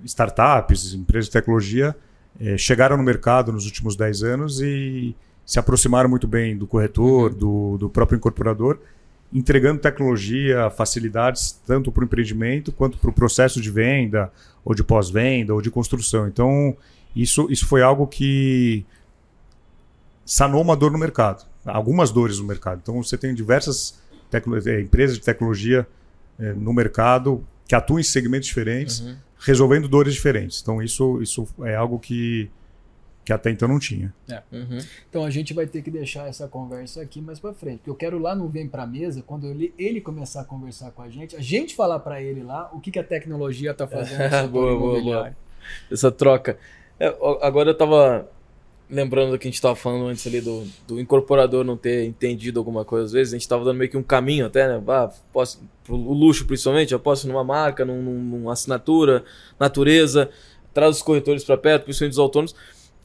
[0.04, 1.96] startups, empresas de tecnologia,
[2.40, 5.14] eh, chegaram no mercado nos últimos 10 anos e
[5.44, 7.38] se aproximaram muito bem do corretor, uhum.
[7.38, 8.78] do, do próprio incorporador,
[9.32, 14.30] entregando tecnologia, facilidades tanto para o empreendimento quanto para o processo de venda,
[14.64, 16.26] ou de pós-venda, ou de construção.
[16.26, 16.76] Então,
[17.14, 18.84] isso, isso foi algo que
[20.24, 22.80] sanou uma dor no mercado, algumas dores no mercado.
[22.82, 23.98] Então você tem diversas
[24.32, 25.86] é, empresas de tecnologia
[26.38, 29.16] é, no mercado que atuam em segmentos diferentes, uhum.
[29.46, 30.60] Resolvendo dores diferentes.
[30.60, 32.50] Então isso, isso é algo que,
[33.24, 34.12] que até então não tinha.
[34.28, 34.42] É.
[34.50, 34.78] Uhum.
[35.08, 37.94] Então a gente vai ter que deixar essa conversa aqui mais para frente, porque eu
[37.94, 41.36] quero lá no Vem para mesa, quando ele, ele começar a conversar com a gente,
[41.36, 44.48] a gente falar para ele lá o que, que a tecnologia está fazendo.
[44.50, 45.36] boa, boa, boa.
[45.90, 46.58] Essa troca.
[46.98, 47.06] É,
[47.42, 48.28] agora eu estava
[48.88, 52.58] lembrando do que a gente estava falando antes ali do, do incorporador não ter entendido
[52.60, 54.82] alguma coisa às vezes, a gente estava dando meio que um caminho até, né?
[54.88, 59.24] Ah, posso, o luxo principalmente, eu posso numa marca, num, numa assinatura,
[59.58, 60.30] natureza,
[60.72, 62.54] traz os corretores para perto, principalmente os autônomos.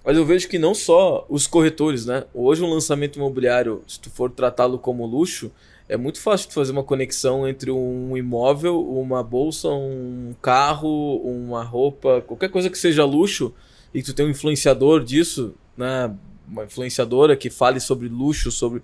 [0.04, 2.26] Mas eu vejo que não só os corretores, né?
[2.34, 5.52] Hoje um lançamento imobiliário, se tu for tratá-lo como luxo,
[5.88, 11.64] é muito fácil de fazer uma conexão entre um imóvel, uma bolsa, um carro, uma
[11.64, 13.54] roupa, qualquer coisa que seja luxo,
[13.94, 16.16] e que tu tem um influenciador disso, né,
[16.48, 18.82] uma influenciadora que fale sobre luxo, sobre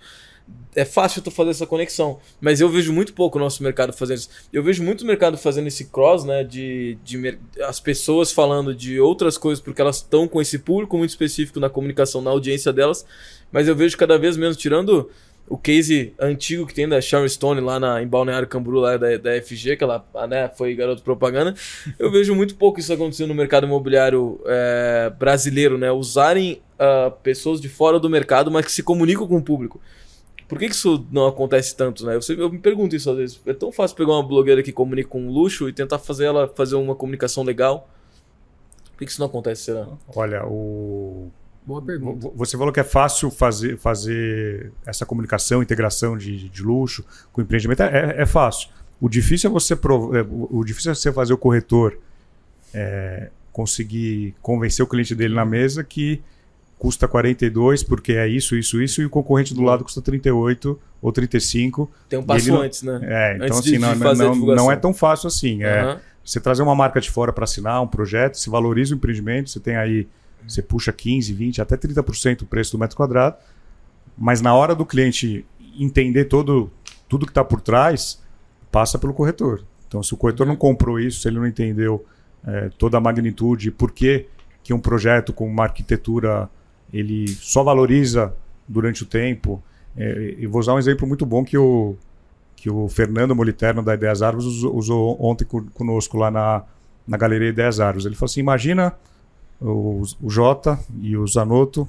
[0.75, 4.17] é fácil tu fazer essa conexão, mas eu vejo muito pouco o nosso mercado fazendo
[4.17, 4.29] isso.
[4.53, 8.99] Eu vejo muito o mercado fazendo esse cross, né, de, de as pessoas falando de
[8.99, 13.05] outras coisas porque elas estão com esse público muito específico na comunicação, na audiência delas,
[13.51, 15.09] mas eu vejo cada vez menos tirando
[15.49, 19.17] o case antigo que tem da Sharon Stone lá na, em Balneário Camburu, lá da,
[19.17, 21.55] da FG, que ela né, foi garoto propaganda.
[21.97, 25.89] Eu vejo muito pouco isso acontecendo no mercado imobiliário é, brasileiro, né?
[25.89, 29.79] Usarem uh, pessoas de fora do mercado, mas que se comunicam com o público.
[30.47, 32.17] Por que, que isso não acontece tanto, né?
[32.17, 33.41] Eu, eu me pergunto isso às vezes.
[33.45, 36.75] É tão fácil pegar uma blogueira que comunica com luxo e tentar fazer ela fazer
[36.75, 37.89] uma comunicação legal.
[38.91, 39.87] Por que, que isso não acontece, será?
[40.15, 41.29] Olha, o
[41.67, 42.31] Boa pergunta.
[42.33, 47.03] Você falou que é fácil fazer, fazer essa comunicação, integração de, de luxo
[47.33, 47.83] com empreendimento.
[47.83, 48.69] É, é fácil.
[49.01, 50.15] O difícil é você prov...
[50.15, 51.99] É, o difícil é você fazer o corretor
[52.73, 56.21] é, conseguir convencer o cliente dele na mesa que
[56.77, 61.11] custa 42 porque é isso, isso, isso, e o concorrente do lado custa 38 ou
[61.11, 61.89] 35.
[62.07, 62.61] Tem um passo não...
[62.61, 62.99] antes, né?
[63.03, 65.57] É, então antes assim, de, não, de não, não, é tão fácil assim.
[65.57, 65.69] Uhum.
[65.69, 69.49] É, você trazer uma marca de fora para assinar um projeto, se valoriza o empreendimento,
[69.49, 70.07] você tem aí,
[70.47, 73.37] você puxa 15, 20, até 30% o preço do metro quadrado,
[74.17, 75.45] mas na hora do cliente
[75.79, 76.71] entender todo,
[77.07, 78.21] tudo que está por trás,
[78.71, 79.63] passa pelo corretor.
[79.87, 82.05] Então, se o corretor não comprou isso, se ele não entendeu
[82.45, 84.27] é, toda a magnitude, por que,
[84.63, 86.49] que um projeto com uma arquitetura
[86.91, 88.33] ele só valoriza
[88.67, 89.61] durante o tempo.
[89.95, 91.95] É, eu vou usar um exemplo muito bom que o,
[92.55, 96.63] que o Fernando Moliterno da Ideias Árvores usou, ontem conosco lá na,
[97.07, 98.05] na Galeria Ideias Árvores.
[98.05, 98.93] Ele falou assim: imagina
[99.59, 101.87] o, o Jota e o Zanotto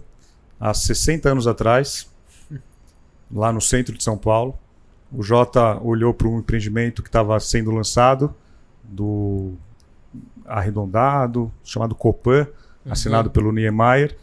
[0.58, 2.10] há 60 anos atrás,
[3.30, 4.58] lá no centro de São Paulo
[5.12, 8.34] o Jota olhou para um empreendimento que estava sendo lançado,
[8.84, 9.52] do
[10.46, 12.46] arredondado, chamado Copan,
[12.84, 12.92] uhum.
[12.92, 14.16] assinado pelo Niemeyer.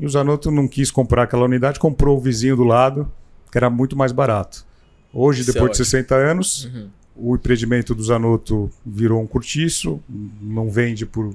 [0.00, 3.10] E o Zanotto não quis comprar aquela unidade, comprou o vizinho do lado,
[3.52, 4.64] que era muito mais barato.
[5.12, 6.88] Hoje, Isso depois é de 60 anos, uhum.
[7.14, 10.00] o empreendimento do Zanotto virou um curtiço,
[10.40, 11.34] não vende por,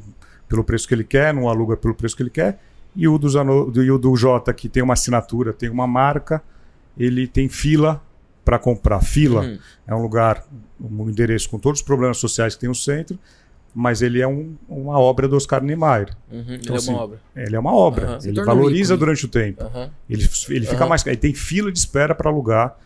[0.50, 2.60] pelo preço que ele quer, não aluga pelo preço que ele quer.
[2.96, 6.42] E o do, Zanotto, e o do Jota, que tem uma assinatura, tem uma marca,
[6.98, 8.02] ele tem fila
[8.44, 9.02] para comprar.
[9.02, 9.60] Fila uhum.
[9.86, 10.44] é um lugar,
[10.82, 13.20] um endereço com todos os problemas sociais que tem no centro,
[13.76, 16.16] mas ele é um, uma obra do Oscar Niemeyer.
[16.32, 16.40] Uhum.
[16.40, 17.22] Então, ele é uma assim, obra.
[17.36, 18.12] Ele é uma obra.
[18.12, 18.20] Uhum.
[18.24, 19.66] Ele valoriza rico, durante o tempo.
[20.10, 21.06] Ele, ele fica mais.
[21.06, 22.78] Ele tem fila de espera para alugar.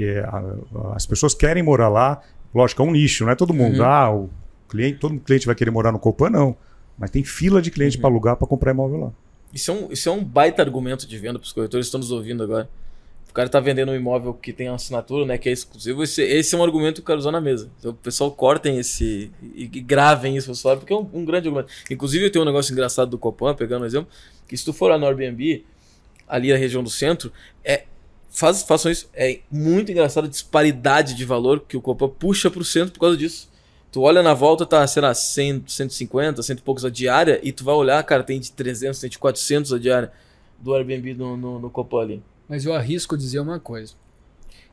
[0.00, 2.22] É, a, as pessoas querem morar lá.
[2.54, 3.80] Lógico, é um nicho, não é todo mundo.
[3.80, 3.84] Uhum.
[3.84, 4.30] Ah, o
[4.70, 6.56] cliente, todo cliente vai querer morar no Copan, não.
[6.98, 8.00] Mas tem fila de cliente uhum.
[8.00, 9.12] para alugar para comprar imóvel lá.
[9.52, 12.00] Isso é, um, isso é um baita argumento de venda para os corretores que estão
[12.00, 12.68] nos ouvindo agora
[13.30, 16.54] o cara tá vendendo um imóvel que tem assinatura, né, que é exclusivo, esse, esse
[16.54, 17.70] é um argumento que eu quero usar na mesa.
[17.78, 21.48] Então, o pessoal cortem esse e, e gravem isso, pessoal, porque é um, um, grande
[21.48, 21.72] argumento.
[21.90, 24.08] Inclusive, eu tenho um negócio engraçado do Copan, pegando um exemplo,
[24.46, 25.64] que se tu for lá no Airbnb,
[26.26, 27.32] ali na região do centro,
[27.64, 27.84] é
[28.30, 32.64] faz, façam isso, é muito engraçado a disparidade de valor que o Copan puxa pro
[32.64, 33.48] centro por causa disso.
[33.90, 37.52] Tu olha na volta, tá, sei lá, 100, 150, 100 e poucos a diária, e
[37.52, 40.12] tu vai olhar, cara, tem de 300, tem de 400 a diária
[40.58, 42.22] do Airbnb no, no, no Copan ali.
[42.48, 43.94] Mas eu arrisco dizer uma coisa.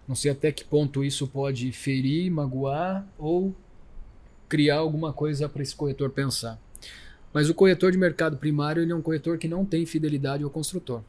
[0.07, 3.53] Não sei até que ponto isso pode ferir, magoar ou
[4.47, 6.59] criar alguma coisa para esse corretor pensar.
[7.33, 10.49] Mas o corretor de mercado primário ele é um corretor que não tem fidelidade ao
[10.49, 11.01] construtor.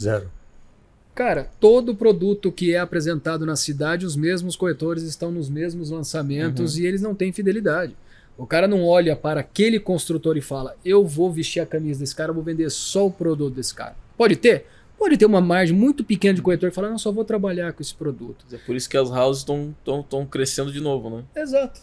[0.00, 0.30] Zero.
[1.14, 6.74] Cara, todo produto que é apresentado na cidade, os mesmos corretores estão nos mesmos lançamentos
[6.74, 6.82] uhum.
[6.82, 7.94] e eles não têm fidelidade.
[8.36, 12.16] O cara não olha para aquele construtor e fala: eu vou vestir a camisa desse
[12.16, 13.94] cara, vou vender só o produto desse cara.
[14.16, 14.66] Pode ter?
[15.04, 17.82] Pode ter uma margem muito pequena de corretor e falar, não, só vou trabalhar com
[17.82, 18.46] esse produto.
[18.50, 21.24] É por isso que as houses estão crescendo de novo, né?
[21.36, 21.82] Exato.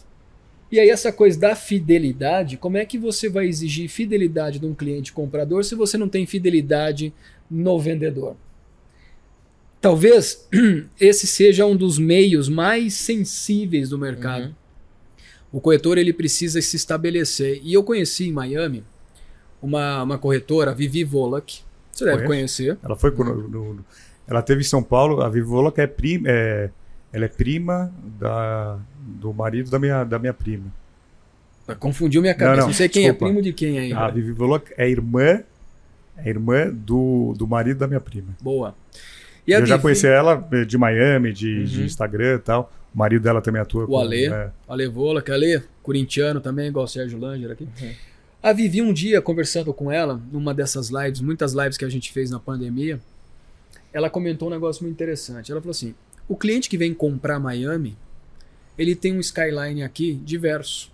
[0.72, 4.74] E aí essa coisa da fidelidade, como é que você vai exigir fidelidade de um
[4.74, 7.14] cliente comprador se você não tem fidelidade
[7.48, 8.34] no vendedor?
[9.80, 10.48] Talvez
[11.00, 14.46] esse seja um dos meios mais sensíveis do mercado.
[14.46, 14.54] Uhum.
[15.52, 17.60] O corretor ele precisa se estabelecer.
[17.62, 18.82] E eu conheci em Miami
[19.62, 21.62] uma, uma corretora, a Vivi Volak,
[21.92, 22.78] você deve conhecer.
[22.82, 23.84] Ela foi no, no,
[24.26, 26.70] ela teve em São Paulo, a Vivola que é prima, é,
[27.12, 30.64] ela é prima da, do marido da minha, da minha prima.
[31.78, 32.56] Confundiu minha cabeça.
[32.56, 33.92] Não, não, não sei quem é primo de quem aí.
[33.92, 35.42] A Vivola é irmã,
[36.16, 38.28] é irmã do, do marido da minha prima.
[38.40, 38.74] Boa.
[39.46, 39.68] eu Vivi...
[39.68, 40.36] já conheci ela
[40.66, 41.64] de Miami, de, uhum.
[41.64, 42.72] de Instagram e tal.
[42.94, 43.84] O marido dela também atua.
[43.84, 44.50] O com, Ale, é...
[44.68, 47.64] Ale Vola, que é Ale, corintiano também, igual o Sérgio Langer aqui.
[47.64, 47.92] Uhum.
[48.42, 52.10] A Vivi, um dia, conversando com ela, numa dessas lives, muitas lives que a gente
[52.10, 53.00] fez na pandemia,
[53.92, 55.52] ela comentou um negócio muito interessante.
[55.52, 55.94] Ela falou assim:
[56.28, 57.96] o cliente que vem comprar Miami,
[58.76, 60.90] ele tem um skyline aqui diverso.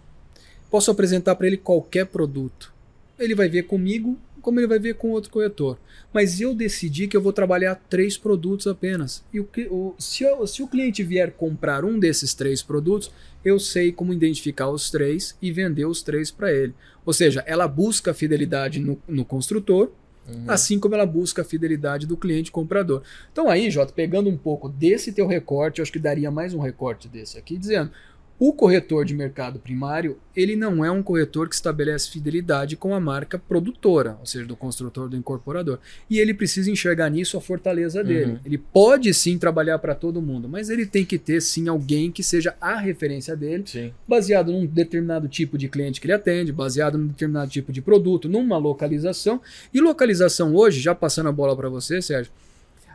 [0.70, 2.70] Posso apresentar para ele qualquer produto.
[3.18, 5.78] Ele vai ver comigo como ele vai ver com outro corretor.
[6.12, 9.22] Mas eu decidi que eu vou trabalhar três produtos apenas.
[9.32, 13.11] E o, o, se, se o cliente vier comprar um desses três produtos,
[13.44, 16.74] eu sei como identificar os três e vender os três para ele.
[17.09, 19.90] Ou seja, ela busca a fidelidade no, no construtor,
[20.28, 20.44] uhum.
[20.46, 23.00] assim como ela busca a fidelidade do cliente comprador.
[23.32, 26.61] Então aí, Jota, pegando um pouco desse teu recorte, eu acho que daria mais um
[26.61, 27.90] recorte desse aqui, dizendo
[28.39, 33.01] o corretor de mercado primário, ele não é um corretor que estabelece fidelidade com a
[33.01, 35.80] marca produtora, ou seja, do construtor, do incorporador.
[36.09, 38.32] E ele precisa enxergar nisso a fortaleza dele.
[38.32, 38.39] Uhum.
[38.45, 42.22] Ele pode sim trabalhar para todo mundo, mas ele tem que ter sim alguém que
[42.22, 43.93] seja a referência dele, sim.
[44.07, 48.28] baseado num determinado tipo de cliente que ele atende, baseado num determinado tipo de produto,
[48.28, 49.41] numa localização.
[49.74, 52.30] E localização hoje, já passando a bola para você, Sérgio,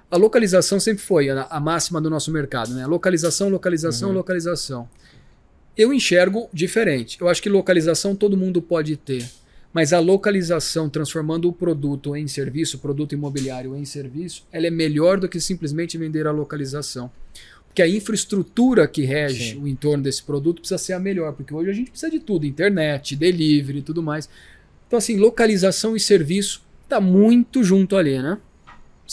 [0.09, 2.85] a localização sempre foi a, máxima do nosso mercado, né?
[2.85, 4.15] Localização, localização, uhum.
[4.15, 4.87] localização
[5.75, 7.17] eu enxergo diferente.
[7.19, 9.25] Eu acho que localização todo mundo pode ter,
[9.73, 15.19] mas a localização transformando o produto em serviço, produto imobiliário em serviço, ela é melhor
[15.19, 17.11] do que simplesmente vender a localização.
[17.73, 19.63] que a infraestrutura que rege Sim.
[19.63, 22.45] o entorno desse produto precisa ser a melhor, porque hoje a gente precisa de tudo,
[22.45, 24.29] internet, delivery e tudo mais.
[24.85, 28.37] Então, assim, localização e serviço tá muito junto ali, né?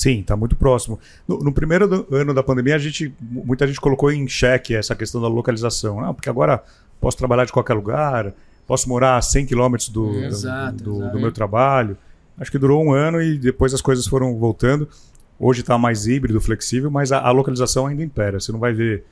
[0.00, 0.98] Sim, está muito próximo.
[1.28, 4.94] No, no primeiro do- ano da pandemia, a gente, muita gente colocou em xeque essa
[4.94, 6.00] questão da localização.
[6.00, 6.62] Não, porque agora
[6.98, 8.32] posso trabalhar de qualquer lugar,
[8.66, 11.98] posso morar a 100 quilômetros do, do- Exato, do, do meu trabalho.
[12.38, 14.88] Acho que durou um ano e depois as coisas foram voltando.
[15.38, 18.40] Hoje está mais híbrido, flexível, mas a, a localização ainda impera.
[18.40, 19.04] Você não vai ver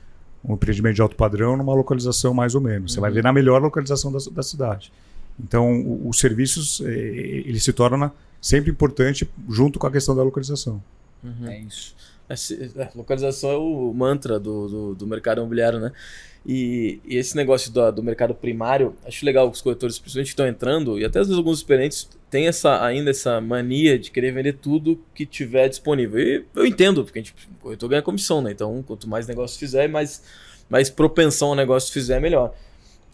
[0.43, 2.93] um empreendimento de alto padrão numa localização mais ou menos.
[2.93, 4.91] Você vai ver na melhor localização da, da cidade.
[5.39, 8.11] Então, os serviços, eh, ele se torna
[8.41, 10.81] sempre importante junto com a questão da localização.
[11.47, 11.95] É isso.
[12.29, 15.91] Esse- é, localização é o mantra do, do, do mercado imobiliário, né?
[16.45, 20.31] E, e esse negócio do, do mercado primário, acho legal que os corretores, principalmente que
[20.31, 24.31] estão entrando, e até às vezes alguns experientes, têm essa, ainda essa mania de querer
[24.31, 26.19] vender tudo que tiver disponível.
[26.19, 28.51] E eu entendo, porque a gente, o corretor ganha comissão, né?
[28.51, 30.23] Então, quanto mais negócio fizer, mais,
[30.69, 32.53] mais propensão ao negócio fizer, melhor.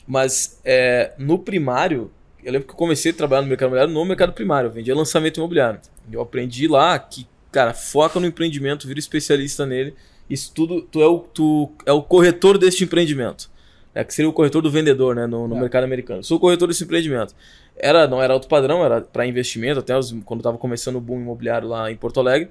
[0.06, 2.12] Mas é, no primário,
[2.46, 4.96] eu lembro que eu comecei a trabalhar no mercado imobiliário no mercado primário, eu vendia
[4.96, 5.80] lançamento imobiliário.
[6.12, 9.94] Eu aprendi lá que, cara, foca no empreendimento, vira especialista nele.
[10.30, 13.50] Isso tudo, tu é o, tu é o corretor deste empreendimento.
[13.94, 15.60] É, que seria o corretor do vendedor, né, no, no É.
[15.62, 16.20] mercado americano.
[16.20, 17.34] Eu sou o corretor desse empreendimento.
[17.78, 21.20] Era, não era alto padrão, era para investimento, até os- quando estava começando o boom
[21.22, 22.50] imobiliário lá em Porto Alegre.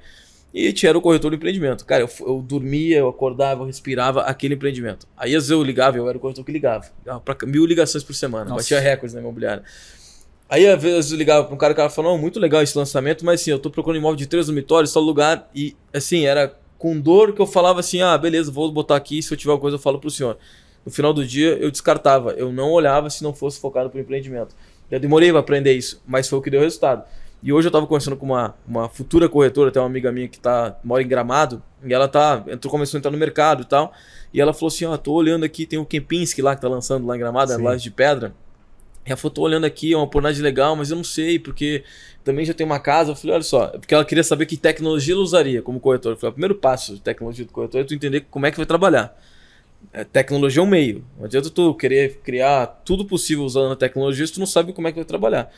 [0.55, 1.85] E tinha era o corretor do empreendimento.
[1.85, 5.05] Cara, eu, eu dormia, eu acordava, eu respirava aquele empreendimento.
[5.17, 6.85] Aí às vezes eu ligava, eu era o corretor que ligava.
[7.01, 8.45] Ligava pra mil ligações por semana.
[8.45, 8.63] Nossa.
[8.63, 9.65] Batia recordes na imobiliária.
[10.49, 12.79] Aí às vezes eu ligava para um cara, o cara falou, não, muito legal esse
[12.79, 15.51] lançamento, mas assim, eu tô procurando imóvel de três dormitórios, tal lugar.
[15.53, 19.33] E assim, era com dor que eu falava assim, ah, beleza, vou botar aqui, se
[19.33, 20.39] eu tiver alguma coisa eu falo pro senhor.
[20.87, 24.55] No final do dia eu descartava, eu não olhava se não fosse focado pro empreendimento.
[24.89, 27.03] Eu demorei para aprender isso, mas foi o que deu resultado.
[27.45, 30.41] E hoje eu estava conversando com uma, uma futura corretora, até uma amiga minha que
[30.41, 33.93] tá, mora em Gramado, e ela tá, entrou, começou a entrar no mercado e tal.
[34.33, 37.07] E ela falou assim: Ó, tô olhando aqui, tem o Kempinski lá que tá lançando
[37.07, 37.63] lá em Gramado, Sim.
[37.63, 38.35] laje de pedra.
[39.05, 41.85] E ela falou: tô olhando aqui, é uma oportunidade legal, mas eu não sei, porque
[42.25, 43.11] também já tem uma casa.
[43.11, 46.13] Eu falei: olha só, é porque ela queria saber que tecnologia ela usaria como corretor.
[46.13, 48.57] Eu falei: o primeiro passo de tecnologia do corretor é tu entender como é que
[48.57, 49.15] vai trabalhar.
[49.93, 51.05] É, tecnologia é um meio.
[51.19, 54.89] Não adianta tu querer criar tudo possível usando a tecnologia se tu não sabe como
[54.89, 55.53] é que vai trabalhar.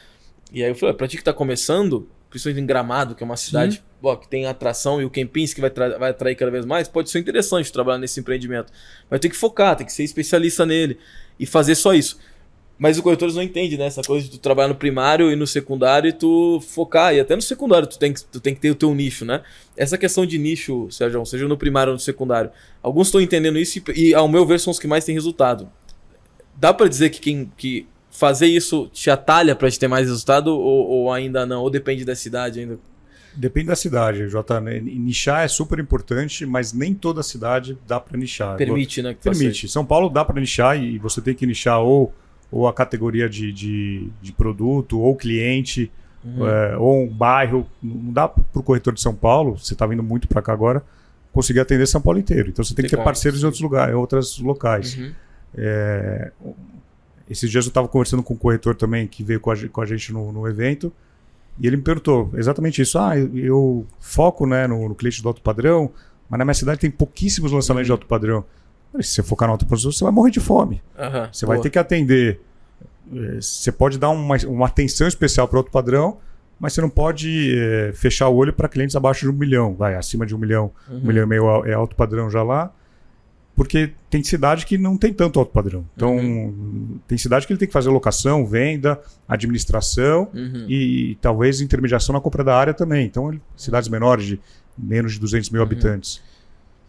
[0.53, 3.37] E aí eu falei, pra ti que tá começando, principalmente em Gramado, que é uma
[3.37, 6.87] cidade ó, que tem atração, e o Kempinski vai, tra- vai atrair cada vez mais,
[6.87, 8.73] pode ser interessante trabalhar nesse empreendimento.
[9.11, 10.99] Mas tem que focar, tem que ser especialista nele
[11.39, 12.19] e fazer só isso.
[12.79, 13.87] Mas os corretores não entendem, né?
[13.87, 17.15] Essa coisa de tu trabalhar no primário e no secundário e tu focar.
[17.15, 19.43] E até no secundário tu tem que, tu tem que ter o teu nicho, né?
[19.75, 22.51] Essa questão de nicho, Sérgio, seja no primário ou no secundário.
[22.83, 25.73] Alguns estão entendendo isso e, e, ao meu ver, são os que mais têm resultado.
[26.55, 27.87] Dá pra dizer que quem que
[28.17, 31.63] fazer isso te atalha pra te ter mais resultado ou, ou ainda não?
[31.63, 32.79] Ou depende da cidade ainda?
[33.35, 34.61] Depende da cidade, Jota.
[34.61, 34.81] né?
[34.81, 38.57] Nichar é super importante, mas nem toda cidade dá para nichar.
[38.57, 39.15] Permite, né?
[39.23, 39.69] Permite.
[39.69, 42.15] São Paulo dá para nichar e você tem que nichar ou,
[42.51, 45.91] ou a categoria de, de, de produto, ou cliente.
[46.25, 46.49] Uhum.
[46.49, 47.67] é, ou um bairro.
[47.83, 50.83] Não dá para o corretor de São Paulo, você está vindo muito para cá agora,
[51.31, 52.49] conseguir atender São Paulo inteiro.
[52.49, 53.05] Então você tem Tem que ter como.
[53.05, 54.97] parceiros em outros lugares, em outros locais.
[54.97, 55.13] Uhum.
[55.57, 56.33] É,
[57.29, 59.87] esses dias eu estava conversando com um corretor também que veio com a, com a
[59.87, 60.93] gente no, no evento
[61.59, 62.99] e ele me perguntou exatamente isso.
[62.99, 65.91] Ah, eu, eu foco né, no, no cliente do alto padrão,
[66.29, 68.45] mas na minha cidade tem pouquíssimos lançamentos de alto padrão.
[69.01, 70.83] Se você focar no alto padrão, você vai morrer de fome.
[70.99, 71.63] Aham, Você vai boa.
[71.63, 72.41] ter que atender.
[73.13, 76.19] eh, Você pode dar uma, uma atenção especial para outro padrão,
[76.59, 79.75] mas você não pode eh, fechar o olho para clientes abaixo de um milhão.
[79.75, 80.99] Vai, acima de um milhão, Uhum.
[80.99, 82.73] um milhão e meio é alto padrão já lá.
[83.57, 85.85] Porque tem cidade que não tem tanto alto padrão.
[85.97, 86.99] Então, Uhum.
[87.09, 90.67] tem cidade que ele tem que fazer locação, venda, administração Uhum.
[90.69, 93.07] e, talvez intermediação na compra da área também.
[93.07, 94.39] Então, ele- cidades menores de
[94.77, 95.67] menos de 200 mil Uhum.
[95.67, 96.21] habitantes.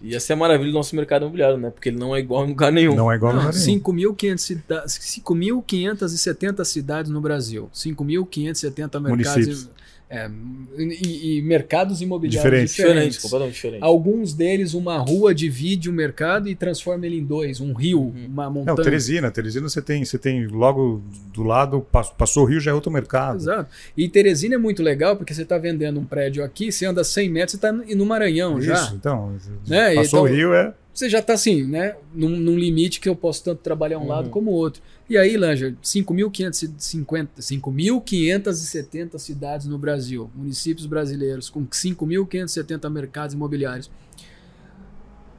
[0.01, 1.69] E essa é a maravilha do nosso mercado imobiliário, né?
[1.71, 2.95] Porque ele não é igual em lugar nenhum.
[2.95, 3.63] Não é igual Não, lugar nenhum.
[3.65, 7.69] 5.500 cida- 5.570 cidades no Brasil.
[7.73, 9.09] 5.570 mercados.
[9.35, 9.69] Municípios.
[10.09, 10.29] É,
[10.77, 12.71] e, e mercados imobiliários Diferentes.
[12.75, 13.17] Diferente, diferentes.
[13.21, 13.83] completamente diferente.
[13.83, 17.59] Alguns deles, uma rua divide o mercado e transforma ele em dois.
[17.59, 18.25] Um rio, Uhum.
[18.27, 18.75] uma montanha.
[18.77, 19.29] Não, Teresina.
[19.31, 21.01] Teresina você tem, você tem logo
[21.33, 23.37] do lado, pas- passou o rio, já é outro mercado.
[23.37, 23.69] Exato.
[23.97, 27.29] E Teresina é muito legal porque você está vendendo um prédio aqui, você anda 100
[27.29, 28.73] metros, você está no Maranhão já.
[28.75, 29.35] Isso, então.
[29.67, 30.73] Né, Passou então- o rio, é.
[30.93, 31.95] Você já está assim, né?
[32.11, 34.07] Num, num limite que eu posso tanto trabalhar um Uhum.
[34.07, 34.81] lado como o outro.
[35.09, 35.37] E aí,
[35.81, 43.89] 5.550, 5.570 cidades no Brasil, municípios brasileiros, com 5.570 mercados imobiliários.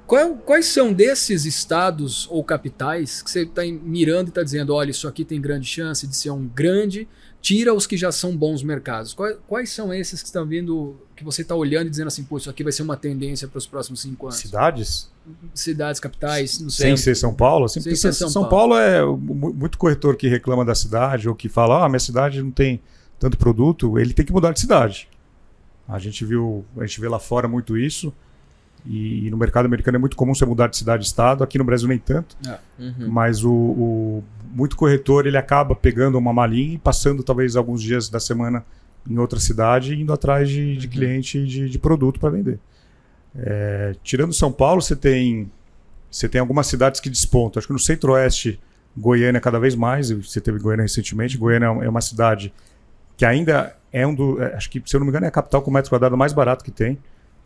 [0.09, 4.91] Qual- quais são desses estados ou capitais que você está mirando e está dizendo, olha,
[4.91, 7.07] isso aqui tem grande chance de ser um grande
[7.41, 9.15] tira os que já são bons mercados.
[9.15, 12.37] Quais, quais são esses que estão vindo, que você está olhando e dizendo assim, pô,
[12.39, 14.39] isso aqui vai ser uma tendência para os próximos cinco anos?
[14.39, 15.09] Cidades?
[15.55, 17.03] Cidades, capitais, no Sem centro.
[17.05, 17.67] ser São Paulo?
[17.67, 18.77] Assim, Sem ser São, São Paulo.
[18.77, 22.51] é mu- muito corretor que reclama da cidade ou que fala, ah, minha cidade não
[22.51, 22.81] tem
[23.21, 25.09] tanto produto, ele tem que mudar de cidade.
[25.87, 28.13] A gente viu, a gente vê lá fora muito isso.
[28.91, 31.59] E, e no mercado americano é muito comum você mudar de cidade e estado, aqui
[31.59, 32.35] no Brasil nem tanto.
[32.79, 33.09] Uhum.
[33.11, 38.09] Mas o, o- muito corretor ele acaba pegando uma malinha e passando talvez alguns dias
[38.09, 38.65] da semana
[39.09, 40.93] em outra cidade e indo atrás de, de Uhum.
[40.93, 42.59] cliente de, de produto para vender.
[43.37, 45.51] É, tirando São Paulo, você tem
[46.11, 47.61] você tem algumas cidades que despontam.
[47.61, 48.59] Acho que no centro-oeste,
[48.97, 50.11] Goiânia cada vez mais.
[50.11, 51.37] Você teve Goiânia recentemente.
[51.37, 52.51] Goiânia é uma- é uma cidade
[53.19, 54.43] que ainda é um do.
[54.43, 56.33] é, Acho que, se eu não me engano, é a capital com metro quadrado mais
[56.33, 56.99] barato que tem.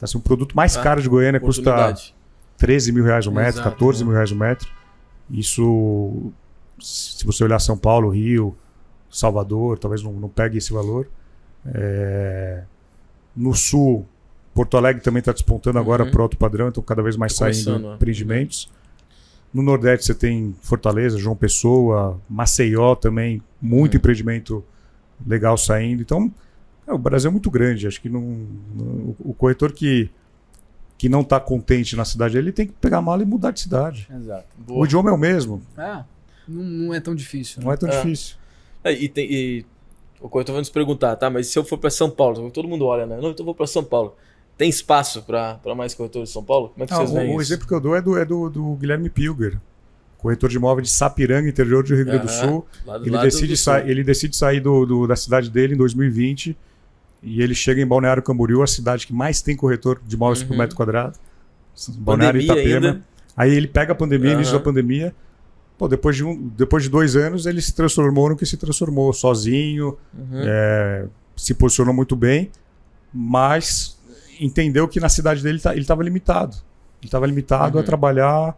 [0.02, 2.12] Então, assim, o produto mais Ah, caro de Goiânia custa Oportunidade.
[2.58, 4.04] 13 mil reais o metro, Exato, 14 né?
[4.06, 4.68] mil reais o metro.
[5.30, 6.32] Isso,
[6.80, 8.56] se você olhar São Paulo, Rio,
[9.08, 11.06] Salvador, talvez não, não pegue esse valor.
[11.66, 12.62] É,
[13.36, 14.04] No sul,
[14.52, 16.10] Porto Alegre também está despontando agora Uhum.
[16.10, 17.94] para outro padrão, então cada vez mais Tá saindo né?
[17.94, 18.68] empreendimentos.
[19.54, 23.98] No Nordeste você tem Fortaleza, João Pessoa, Maceió também, muito Uhum.
[23.98, 24.64] empreendimento
[25.26, 26.02] legal saindo.
[26.02, 26.30] Então,
[26.92, 27.86] o Brasil é muito grande.
[27.86, 28.20] Acho que não,
[28.74, 30.10] não- o corretor que,
[30.98, 33.60] que não está contente na cidade dele tem que pegar a mala e mudar de
[33.60, 34.08] cidade.
[34.14, 34.46] Exato.
[34.68, 36.04] O idioma é o mesmo, Ah,
[36.46, 37.58] não, não é tão difícil.
[37.60, 37.64] né?
[37.66, 37.96] não é tão É.
[37.96, 38.36] difícil.
[38.84, 39.66] É, e, tem, e
[40.20, 41.28] o corretor vai nos perguntar, tá?
[41.30, 43.16] Mas se eu for para São Paulo, todo mundo olha, né?
[43.20, 44.14] Não, então eu vou para São Paulo.
[44.58, 46.68] Tem espaço para mais corretores de São Paulo?
[46.70, 47.52] Como é que Ah, vocês o, veem o isso?
[47.52, 49.58] exemplo que eu dou é do, é do, do Guilherme Pilger,
[50.18, 52.48] corretor de imóvel de Sapiranga, interior do Rio Grande do Aham.
[52.48, 52.66] Sul.
[52.86, 53.74] Lá do Ele lado decide, do sul.
[53.78, 56.56] ele decide sair do, do- da cidade dele em 2020
[57.22, 60.52] e ele chega em Balneário Camboriú, a cidade que mais tem corretor de imóveis por
[60.52, 60.58] Uhum.
[60.58, 61.18] metro quadrado.
[61.98, 62.86] Balneário Pandemia Itapema.
[62.92, 63.04] ainda.
[63.36, 64.58] Aí ele pega a pandemia, início Aham.
[64.58, 65.14] da pandemia.
[65.78, 69.12] Pô, depois de, um, depois de dois anos, ele se transformou no que se transformou,
[69.12, 70.42] sozinho, Uhum.
[70.44, 71.06] é,
[71.36, 72.50] se posicionou muito bem,
[73.12, 73.98] mas
[74.40, 76.56] entendeu que na cidade dele tá- ele estava limitado.
[77.00, 77.86] Ele estava limitado a Uhum.
[77.86, 78.56] trabalhar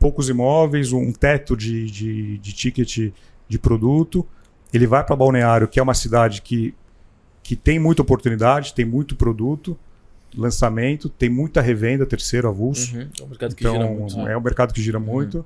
[0.00, 3.12] poucos imóveis, um teto de, de, de ticket
[3.48, 4.26] de produto.
[4.72, 6.74] Ele vai para Balneário, que é uma cidade que,
[7.44, 9.78] que tem muita oportunidade, tem muito produto,
[10.36, 12.96] lançamento, tem muita revenda, terceiro avulso.
[12.96, 13.08] Uhum.
[13.20, 14.16] É um mercado que gira Então, muito.
[14.18, 14.32] né?
[14.32, 15.44] é um mercado que gira muito.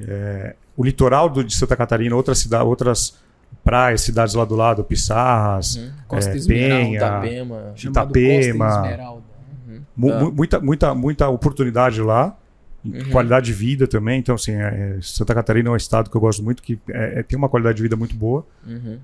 [0.00, 3.18] É, o litoral do- de Santa Catarina, outras, cida outras
[3.64, 5.90] praias, cidades lá do lado, Pissarras, Uhum.
[6.08, 6.76] Costa é, Esmeralda.
[6.84, 7.72] Penha, Itapema.
[7.76, 8.64] Itapema.
[8.66, 9.22] Costa Esmeralda.
[9.68, 9.80] Uhum.
[9.96, 10.20] mu- Tá.
[10.20, 12.36] mu- muita, muita, muita oportunidade lá,
[12.84, 13.10] Uhum.
[13.10, 14.20] qualidade de vida também.
[14.20, 17.22] Então, assim, é, Santa Catarina é um estado que eu gosto muito, que é- é-
[17.24, 18.46] tem uma qualidade de vida muito boa.
[18.66, 18.98] Uhum.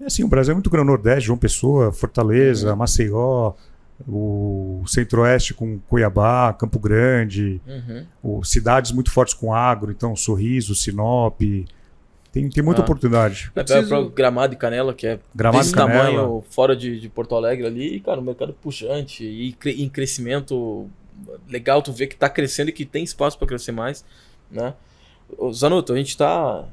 [0.00, 2.76] E, assim, o Brasil é muito grande, Nordeste, João Pessoa, Fortaleza, Uhum.
[2.76, 3.52] Maceió,
[4.06, 8.06] o Centro-Oeste com Cuiabá, Campo Grande, Uhum.
[8.22, 11.40] o- cidades muito fortes com agro, então Sorriso, Sinop.
[12.30, 12.84] Tem, tem muita Ah.
[12.84, 13.50] oportunidade.
[13.56, 16.04] É, preciso- Gramado e Canela, que é Gramado desse Canela.
[16.10, 19.88] tamanho fora de, de Porto Alegre ali, e, cara, o mercado puxante e cre- em
[19.88, 20.86] crescimento
[21.48, 24.04] legal, tu vê que tá crescendo e que tem espaço para crescer mais,
[24.50, 24.74] né?
[25.50, 26.64] Zanuto, a gente tá,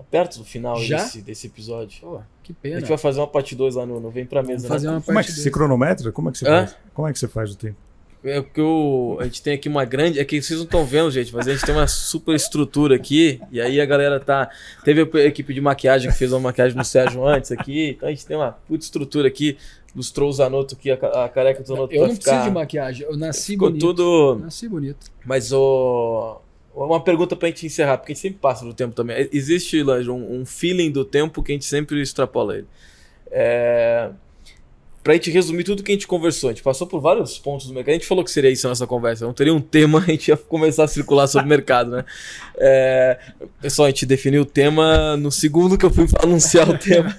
[0.00, 0.98] tá perto do final Já?
[0.98, 2.00] Desse, desse episódio.
[2.00, 2.80] Pô, que A pena.
[2.80, 4.94] gente vai fazer uma parte 2 lá no, no Vem Pra Mesa, Vamos fazer né?
[4.94, 5.42] uma Como é parte que dois.
[5.44, 6.12] você cronometra?
[6.12, 6.66] Como é que você Hã?
[6.66, 6.76] faz?
[6.94, 7.76] Como é que você faz o tempo?
[8.22, 10.20] É porque o, a gente tem aqui uma grande.
[10.20, 13.40] É que vocês não estão vendo, gente, mas a gente tem uma super estrutura aqui.
[13.50, 14.50] E aí a galera tá.
[14.84, 17.92] Teve a equipe de maquiagem que fez uma maquiagem no Sérgio antes aqui.
[17.96, 19.56] Então a gente tem uma puta estrutura aqui.
[19.96, 22.24] Lustrou o Zanotto aqui, a, a careca do Zanotto Eu não ficar.
[22.32, 23.06] preciso de maquiagem.
[23.06, 23.86] Eu nasci Ficou bonito.
[23.86, 24.38] tudo.
[24.44, 25.06] Nasci bonito.
[25.24, 26.40] Mas o.
[26.74, 29.28] Uma pergunta pra gente encerrar, porque a gente sempre passa do tempo também.
[29.32, 32.66] Existe, Lange, um, um feeling do tempo que a gente sempre extrapola ele.
[33.30, 34.10] É...
[35.02, 37.74] Pra gente resumir tudo que a gente conversou, a gente passou por vários pontos do
[37.74, 37.90] mercado.
[37.90, 39.24] A gente falou que seria isso a nossa conversa.
[39.24, 42.04] Não teria um tema, a gente ia começar a circular sobre o mercado, né?
[42.56, 43.18] É...
[43.60, 47.16] Pessoal, a gente definiu o tema no segundo que eu fui anunciar o tema.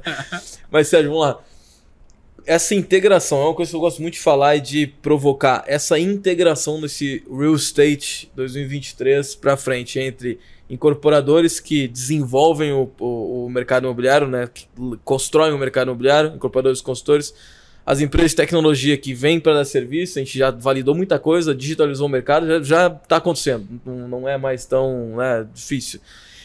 [0.70, 1.40] Mas, Sérgio, vamos lá
[2.46, 5.98] essa integração é uma coisa que eu gosto muito de falar e de provocar essa
[5.98, 10.38] integração desse real estate 2023 para frente entre
[10.68, 14.68] incorporadores que desenvolvem o, o, o mercado imobiliário, né, que
[15.04, 17.34] constroem o mercado imobiliário, incorporadores consultores,
[17.84, 21.54] as empresas de tecnologia que vêm para dar serviço, a gente já validou muita coisa,
[21.54, 26.00] digitalizou o mercado, já está acontecendo, não, não é mais tão né, difícil.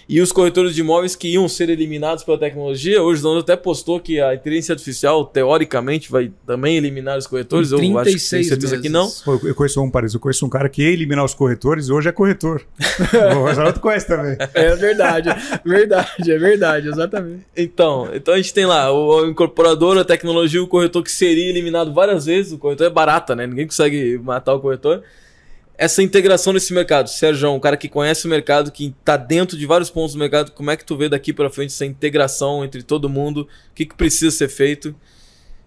[0.08, 3.56] E os corretores de imóveis que iam ser eliminados pela tecnologia, hoje o Dono até
[3.56, 7.72] postou que a inteligência artificial, teoricamente, vai também eliminar os corretores.
[7.72, 9.06] Em Eu acho que tenho 36 certeza que não.
[9.06, 9.22] meses.
[9.22, 11.92] Pô, eu conheço um parecido, eu conheço um cara que ia eliminar os corretores e
[11.92, 12.62] hoje é corretor.
[13.36, 14.38] o Rosaroto conhece também.
[14.54, 15.30] É verdade,
[15.66, 17.44] verdade, é verdade, exatamente.
[17.58, 21.50] Então, então a gente tem lá o, o incorporador, a tecnologia, o corretor que seria
[21.50, 22.52] eliminado várias vezes.
[22.52, 23.48] O corretor é barata, né?
[23.48, 25.02] Ninguém consegue matar o corretor.
[25.78, 27.10] Essa integração nesse mercado.
[27.10, 30.52] Sérgio, um cara que conhece o mercado, que está dentro de vários pontos do mercado,
[30.52, 33.42] como é que tu vê daqui para frente essa integração entre todo mundo?
[33.72, 34.96] O que, que precisa ser feito?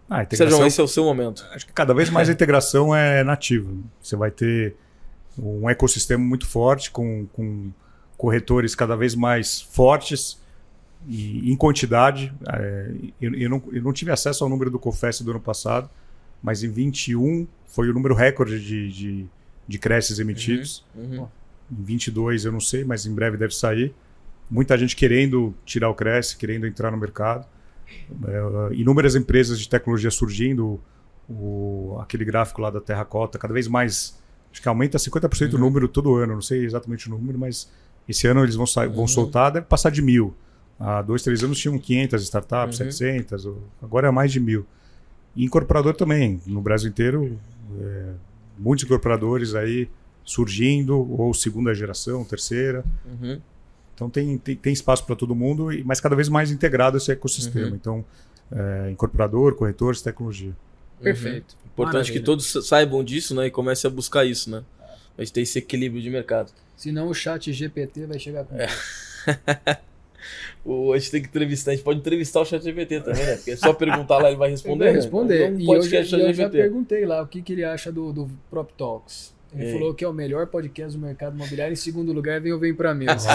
[0.08, 1.44] Ah, Sérgio, esse é o seu momento.
[1.52, 3.70] Acho que cada vez mais a integração é nativa.
[4.00, 4.74] Você vai ter
[5.38, 7.70] um ecossistema muito forte, com, com
[8.16, 10.40] corretores cada vez mais fortes
[11.06, 12.32] e em quantidade.
[12.52, 12.90] É,
[13.20, 15.88] eu, eu, não, eu não tive acesso ao número do COFES do ano passado,
[16.42, 19.26] mas em 21 foi o número recorde de, de,
[19.68, 20.84] de creches emitidos.
[20.96, 21.28] Uhum, uhum.
[21.70, 23.94] Em 22 eu não sei, mas em breve deve sair.
[24.50, 27.46] Muita gente querendo tirar o Cresce, querendo entrar no mercado.
[28.26, 30.80] É, inúmeras empresas de tecnologia surgindo.
[31.28, 34.18] O, aquele gráfico lá da Terracota, cada vez mais.
[34.50, 35.56] Acho que aumenta 50% uhum.
[35.56, 36.34] o número todo ano.
[36.34, 37.70] Não sei exatamente o número, mas
[38.08, 38.64] esse ano eles vão,
[38.94, 40.34] vão soltar, deve passar de mil.
[40.80, 42.90] Há dois, três anos tinham 500 startups, uhum.
[42.90, 43.48] 700,
[43.82, 44.64] agora é mais de mil.
[45.36, 47.38] E incorporador também, no Brasil inteiro,
[47.78, 48.12] é,
[48.58, 49.88] muitos incorporadores aí
[50.24, 52.84] surgindo, ou segunda geração, terceira.
[53.04, 53.40] Uhum.
[53.94, 57.68] Então tem, tem, tem espaço para todo mundo, mas cada vez mais integrado esse ecossistema.
[57.68, 57.74] Uhum.
[57.74, 58.04] Então,
[58.52, 60.54] é, incorporador, corretores, tecnologia.
[61.00, 61.52] Perfeito.
[61.52, 61.70] Uhum.
[61.72, 62.20] Importante Maravilha.
[62.20, 64.62] que todos saibam disso né, e comecem a buscar isso, né?
[65.16, 66.52] A gente tem esse equilíbrio de mercado.
[66.76, 68.68] Senão o chat GPT vai chegar com é.
[70.64, 73.36] o, a gente tem que entrevistar, a gente pode entrevistar o chat GPT também, né?
[73.36, 74.84] Porque é só perguntar lá, ele vai responder.
[74.88, 75.50] Ele vai responder.
[75.50, 75.62] Né?
[75.62, 78.30] Então, e eu já, eu já perguntei lá o que, que ele acha do, do
[78.50, 79.36] Prop Talks.
[79.54, 79.72] Ele Ei.
[79.72, 81.72] falou que é o melhor podcast do mercado imobiliário.
[81.72, 83.28] Em segundo lugar, vem o Vem Pra Mesa.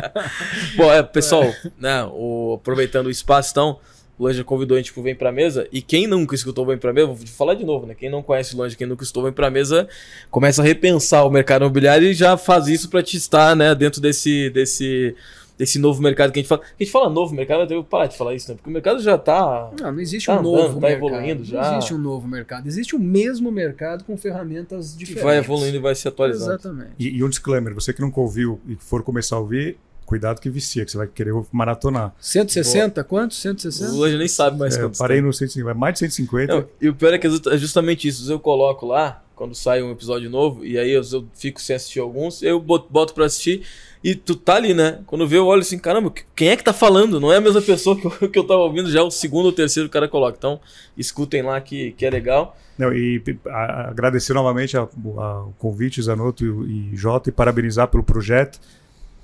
[0.76, 1.44] Bom, é, pessoal,
[1.78, 3.78] né, o, aproveitando o espaço, então,
[4.18, 5.66] o Lange convidou a gente pro Vem Pra Mesa.
[5.72, 7.94] E quem nunca escutou Vem Pra Mesa, vou falar de novo, né?
[7.94, 9.88] Quem não conhece o Lange, quem nunca escutou Vem Pra Mesa,
[10.30, 13.98] começa a repensar o mercado imobiliário e já faz isso para te estar, né, dentro
[13.98, 15.16] desse, desse
[15.60, 16.62] desse novo mercado que a gente fala.
[16.62, 18.54] A gente fala novo mercado, eu devo parar de falar isso, né?
[18.56, 19.70] Porque o mercado já está.
[19.78, 21.06] Não, não existe tá um andando, novo tá mercado.
[21.06, 21.60] evoluindo já.
[21.60, 22.66] Não existe um novo mercado.
[22.66, 25.20] Existe o mesmo mercado com ferramentas diferentes.
[25.20, 26.54] Que vai evoluindo e vai se atualizando.
[26.54, 26.92] Exatamente.
[26.98, 30.48] E, e um disclaimer: você que nunca ouviu e for começar a ouvir, cuidado que
[30.48, 32.14] vicia, que você vai querer maratonar.
[32.18, 32.94] 160?
[32.94, 33.04] Boa.
[33.04, 33.36] Quantos?
[33.42, 33.92] 160?
[33.92, 34.98] Hoje nem sabe mais é, quantos.
[34.98, 35.26] Parei tem.
[35.26, 36.54] no 150, mais de 150.
[36.54, 38.32] Não, e o pior é que é justamente isso.
[38.32, 41.98] Eu coloco lá, quando sai um episódio novo, e aí eu, eu fico sem assistir
[41.98, 43.66] alguns, eu boto para assistir.
[44.04, 45.00] E tu tá ali, né?
[45.06, 47.18] Quando vê, eu olho assim, caramba, quem é que tá falando?
[47.18, 49.46] Não é a mesma pessoa que eu, que eu tava ouvindo, já é o segundo
[49.46, 50.36] ou terceiro o cara coloca.
[50.36, 50.60] Então,
[50.94, 52.54] escutem lá que, que é legal.
[52.76, 58.02] Não, e a, agradecer novamente a, o convite, Zanotto e, e Jota, e parabenizar pelo
[58.02, 58.60] projeto.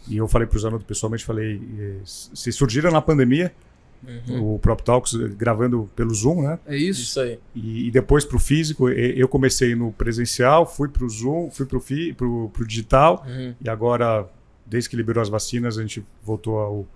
[0.08, 3.52] E eu falei pro Zanotto pessoalmente, falei, eh, se surgiram na pandemia,
[4.28, 4.54] uhum.
[4.54, 6.58] o Prop Talks gravando pelo Zoom, né?
[6.66, 7.02] É isso.
[7.02, 7.38] Isso aí.
[7.54, 12.66] E, e depois pro físico, eu comecei no presencial, fui pro Zoom, fui pro, pro
[12.66, 13.54] digital, uhum.
[13.60, 14.28] e agora
[14.66, 16.86] desde que liberou as vacinas, a gente voltou ao,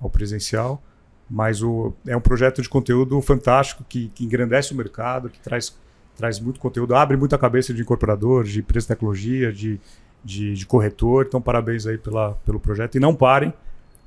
[0.00, 0.82] ao presencial.
[1.30, 5.76] Mas o, é um projeto de conteúdo fantástico que, que engrandece o mercado, que traz,
[6.16, 9.78] traz muito conteúdo, abre muita cabeça de incorporador, de empresa de tecnologia, de,
[10.24, 11.26] de, de, corretor.
[11.28, 12.96] Então, parabéns aí pela, pelo projeto.
[12.96, 13.52] E não parem,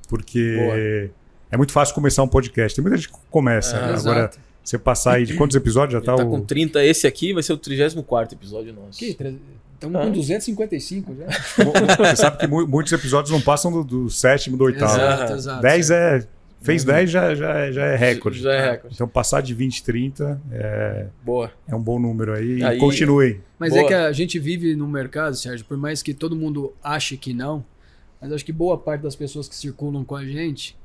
[0.10, 1.12] porque Boa.
[1.52, 2.76] É muito fácil começar um podcast.
[2.76, 3.76] Tem muita gente que começa.
[3.76, 4.40] É, Agora, exato.
[4.64, 6.16] você passar aí de quantos episódios já está?
[6.16, 6.30] Tá o...
[6.30, 6.84] com 30.
[6.86, 8.98] Esse aqui vai ser o 34 episódio nosso.
[8.98, 9.18] Que?
[9.74, 10.06] Estamos ah.
[10.06, 11.26] com 255 já.
[11.98, 14.94] Você sabe que muitos episódios não passam do, do sétimo, do oitavo.
[14.94, 15.62] Exato, exato.
[15.62, 16.28] 10 é.
[16.62, 18.40] Fez 10 já, já, já é recorde.
[18.40, 18.94] Já é recorde.
[18.94, 21.52] Então passar de 20, 30 é, Boa.
[21.68, 22.64] é um bom número aí.
[22.64, 23.42] aí e continuem.
[23.58, 23.86] Mas é Boa.
[23.86, 27.34] é que a gente vive num mercado, Sérgio, por mais que todo mundo ache que
[27.34, 27.66] não,
[28.22, 30.78] mas acho que boa parte das pessoas que circulam com a gente,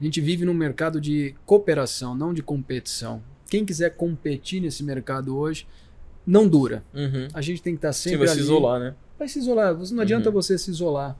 [0.00, 3.22] a gente vive num mercado de cooperação, não de competição.
[3.48, 5.66] Quem quiser competir nesse mercado hoje,
[6.26, 6.82] não dura.
[6.92, 7.28] Uhum.
[7.32, 8.36] A gente tem que estar sempre Sim, vai ali.
[8.36, 8.94] se isolar, né?
[9.18, 9.76] Vai se isolar.
[9.92, 10.34] Não adianta uhum.
[10.34, 11.16] você se isolar.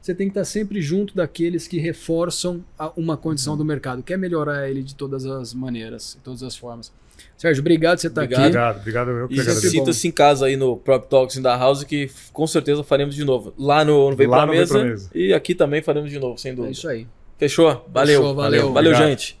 [0.00, 2.64] Você tem que estar sempre junto daqueles que reforçam
[2.96, 3.58] uma condição uhum.
[3.58, 6.92] do mercado, quer melhorar ele de todas as maneiras, de todas as formas.
[7.36, 8.40] Sérgio, obrigado por você estar obrigado.
[8.42, 8.48] aqui.
[8.48, 9.10] Obrigado, obrigado.
[9.10, 12.46] Eu que e sinta-se em casa aí no Prop Talks in da House, que com
[12.46, 13.52] certeza faremos de novo.
[13.58, 15.10] Lá no, no Vem, Lá pra, no mesa, pra Mesa.
[15.14, 16.70] E aqui também faremos de novo, sem dúvida.
[16.70, 17.06] É isso aí.
[17.38, 17.84] Fechou.
[17.88, 18.20] Valeu.
[18.20, 18.72] Fechou, valeu.
[18.72, 19.38] Valeu, valeu gente.